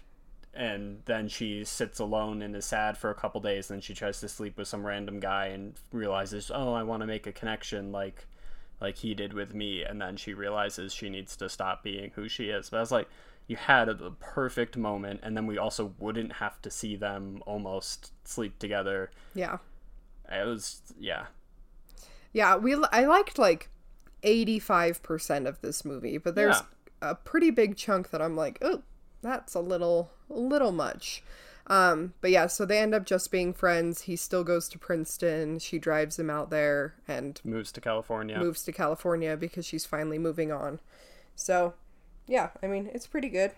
and 0.56 1.02
then 1.06 1.28
she 1.28 1.64
sits 1.66 2.00
alone 2.00 2.42
and 2.42 2.56
is 2.56 2.66
sad 2.66 2.98
for 2.98 3.10
a 3.10 3.16
couple 3.16 3.42
days. 3.42 3.68
Then 3.68 3.82
she 3.82 3.94
tries 3.94 4.20
to 4.22 4.30
sleep 4.30 4.58
with 4.58 4.68
some 4.68 4.86
random 4.86 5.20
guy 5.20 5.48
and 5.48 5.76
realizes, 5.92 6.52
oh, 6.54 6.74
I 6.74 6.84
want 6.84 7.02
to 7.02 7.08
make 7.08 7.28
a 7.28 7.32
connection, 7.32 7.92
like 7.92 8.28
like 8.82 8.98
he 8.98 9.14
did 9.14 9.34
with 9.34 9.54
me. 9.54 9.84
And 9.84 10.02
then 10.02 10.18
she 10.18 10.34
realizes 10.34 10.94
she 10.94 11.10
needs 11.10 11.36
to 11.38 11.50
stop 11.50 11.84
being 11.84 12.12
who 12.16 12.28
she 12.30 12.50
is. 12.50 12.70
But 12.70 12.78
I 12.78 12.82
was 12.82 12.92
like, 12.92 13.10
you 13.48 13.56
had 13.58 13.86
the 13.86 14.12
perfect 14.20 14.76
moment, 14.76 15.20
and 15.24 15.38
then 15.38 15.46
we 15.46 15.58
also 15.58 15.94
wouldn't 16.00 16.34
have 16.34 16.62
to 16.64 16.72
see 16.72 16.96
them 16.96 17.44
almost 17.46 18.12
sleep 18.28 18.58
together. 18.58 19.12
yeah 19.36 19.58
It 20.32 20.46
was 20.46 20.82
yeah, 21.00 21.26
Yeah, 22.34 22.56
we 22.58 22.76
I 22.92 23.06
liked 23.06 23.38
like 23.38 23.70
85% 24.24 25.48
of 25.48 25.62
this 25.62 25.86
movie, 25.86 26.18
but 26.18 26.36
there's 26.36 26.62
a 27.02 27.16
pretty 27.16 27.52
big 27.52 27.78
chunk 27.78 28.10
that 28.10 28.22
I'm 28.22 28.36
like, 28.36 28.58
"Oh, 28.62 28.82
that's 29.26 29.54
a 29.56 29.60
little 29.60 30.12
a 30.30 30.38
little 30.38 30.72
much." 30.72 31.24
Um, 31.68 32.14
but 32.22 32.30
yeah, 32.30 32.48
so 32.48 32.66
they 32.66 32.78
end 32.78 32.94
up 32.94 33.06
just 33.06 33.32
being 33.32 33.52
friends. 33.54 34.02
He 34.02 34.16
still 34.16 34.44
goes 34.44 34.70
to 34.70 34.78
Princeton. 34.78 35.58
She 35.60 35.80
drives 35.80 36.20
him 36.20 36.30
out 36.30 36.52
there 36.52 36.94
and 37.08 37.42
moves 37.44 37.72
to 37.74 37.82
California. 37.82 38.38
moves 38.38 38.64
to 38.64 38.72
California 38.72 39.36
because 39.36 39.66
she's 39.66 39.86
finally 39.86 40.20
moving 40.20 40.52
on. 40.52 40.80
So, 41.36 41.74
yeah, 42.28 42.50
I 42.62 42.68
mean, 42.68 42.90
it's 42.94 43.08
pretty 43.08 43.30
good. 43.30 43.52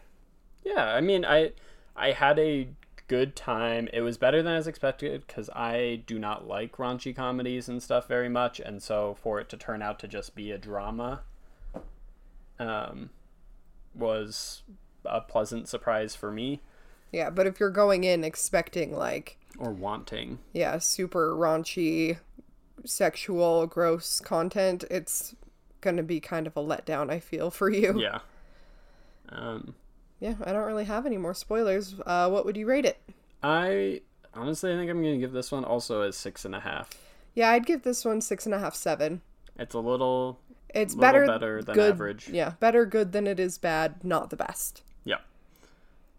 Yeah, 0.64 0.94
I 0.94 1.02
mean, 1.02 1.26
I 1.26 1.52
I 1.96 2.12
had 2.12 2.40
a 2.40 2.70
good 3.08 3.36
time. 3.36 3.90
It 3.94 4.02
was 4.02 4.18
better 4.18 4.42
than 4.42 4.54
I 4.54 4.58
was 4.58 4.68
expected 4.68 5.26
because 5.28 5.50
I 5.50 6.04
do 6.06 6.18
not 6.18 6.48
like 6.48 6.78
raunchy 6.78 7.16
comedies 7.16 7.68
and 7.68 7.84
stuff 7.84 8.08
very 8.08 8.30
much, 8.30 8.60
and 8.60 8.82
so 8.82 9.18
for 9.22 9.40
it 9.40 9.50
to 9.50 9.58
turn 9.58 9.82
out 9.82 10.00
to 10.00 10.08
just 10.08 10.34
be 10.36 10.52
a 10.52 10.58
drama, 10.58 11.22
um, 12.60 13.10
was 13.94 14.64
a 15.06 15.22
pleasant 15.22 15.68
surprise 15.68 16.16
for 16.16 16.32
me 16.32 16.62
Yeah, 17.12 17.30
but 17.30 17.48
if 17.48 17.60
you're 17.60 17.70
going 17.70 18.04
in 18.04 18.24
expecting 18.24 18.96
like 18.96 19.38
or 19.58 19.72
wanting. 19.72 20.40
yeah, 20.54 20.78
super 20.78 21.36
raunchy, 21.36 22.18
sexual, 22.86 23.66
gross 23.68 24.20
content, 24.20 24.84
it's 24.92 25.36
gonna 25.82 26.04
be 26.04 26.20
kind 26.20 26.48
of 26.48 26.56
a 26.58 26.62
letdown. 26.64 27.10
I 27.10 27.20
feel 27.20 27.50
for 27.52 27.70
you. 27.70 28.00
Yeah. 28.00 28.20
Um, 29.30 29.76
yeah, 30.20 30.36
I 30.44 30.52
don't 30.52 30.66
really 30.66 30.86
have 30.86 31.06
any 31.06 31.18
more 31.18 31.34
spoilers. 31.34 31.96
Uh, 32.06 32.30
what 32.30 32.46
would 32.46 32.58
you 32.58 32.66
rate 32.66 32.86
it? 32.86 32.98
I 33.44 34.02
honestly, 34.34 34.72
I 34.74 34.76
think 34.78 34.90
I'm 34.90 35.02
gonna 35.02 35.18
give 35.18 35.32
this 35.32 35.52
one 35.52 35.64
also 35.64 36.02
a 36.04 36.14
six 36.14 36.46
and 36.46 36.56
a 36.56 36.60
half. 36.60 36.90
Yeah, 37.34 37.52
I'd 37.52 37.66
give 37.66 37.84
this 37.84 38.04
one 38.06 38.22
six 38.22 38.46
and 38.46 38.56
a 38.56 38.60
half, 38.60 38.76
seven. 38.76 39.22
It's 39.58 39.74
a 39.76 39.80
little, 39.80 40.40
It's 40.70 40.96
Little 40.96 41.02
better, 41.02 41.26
better 41.26 41.64
than 41.64 41.76
good, 41.76 41.92
average. 41.94 42.30
Yeah, 42.30 42.54
better 42.60 42.86
good 42.86 43.12
than 43.12 43.28
it 43.28 43.40
is 43.40 43.58
bad. 43.58 44.04
Not 44.04 44.30
the 44.30 44.36
best. 44.38 44.82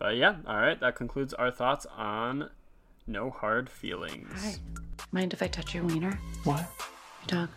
Yeah. 0.01 0.07
But 0.07 0.17
yeah, 0.17 0.37
all 0.47 0.61
right. 0.61 0.79
That 0.81 0.97
concludes 0.97 1.35
our 1.35 1.51
thoughts 1.51 1.87
on 1.97 2.51
No 3.07 3.31
Hard 3.31 3.69
Feelings. 3.71 4.31
Hi. 4.43 4.55
Mind 5.13 5.33
if 5.33 5.43
I 5.43 5.47
touch 5.47 5.75
your 5.75 5.85
wiener? 5.85 6.19
What? 6.45 6.69
Your 7.31 7.47
dog. 7.47 7.49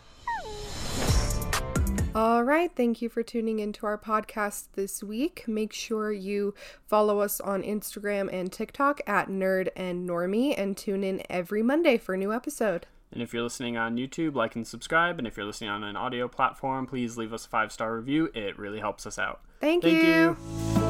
All 2.14 2.44
right, 2.44 2.70
thank 2.76 3.02
you 3.02 3.08
for 3.08 3.24
tuning 3.24 3.60
into 3.60 3.86
our 3.86 3.98
podcast 3.98 4.68
this 4.74 5.02
week. 5.02 5.46
Make 5.48 5.72
sure 5.72 6.12
you 6.12 6.54
follow 6.86 7.22
us 7.22 7.40
on 7.40 7.64
Instagram 7.64 8.30
and 8.34 8.52
TikTok 8.52 9.00
at 9.08 9.30
Nerd 9.30 9.70
and 9.78 10.10
Normie 10.10 10.54
and 10.58 10.76
tune 10.76 11.06
in 11.06 11.24
every 11.30 11.64
Monday 11.64 11.98
for 11.98 12.14
a 12.14 12.18
new 12.18 12.34
episode. 12.34 12.86
And 13.14 13.24
if 13.24 13.34
you're 13.34 13.44
listening 13.44 13.78
on 13.78 13.96
YouTube, 13.96 14.36
like 14.36 14.58
and 14.58 14.68
subscribe. 14.68 15.20
And 15.20 15.28
if 15.28 15.38
you're 15.38 15.46
listening 15.46 15.70
on 15.70 15.86
an 15.86 15.96
audio 15.96 16.28
platform, 16.28 16.86
please 16.86 17.18
leave 17.18 17.32
us 17.32 17.46
a 17.46 17.50
five 17.50 17.72
star 17.72 17.96
review. 17.96 18.30
It 18.34 18.60
really 18.60 18.80
helps 18.80 19.06
us 19.06 19.18
out. 19.18 19.42
Thank, 19.62 19.84
Thank 19.84 20.04
you. 20.04 20.38
you. 20.76 20.81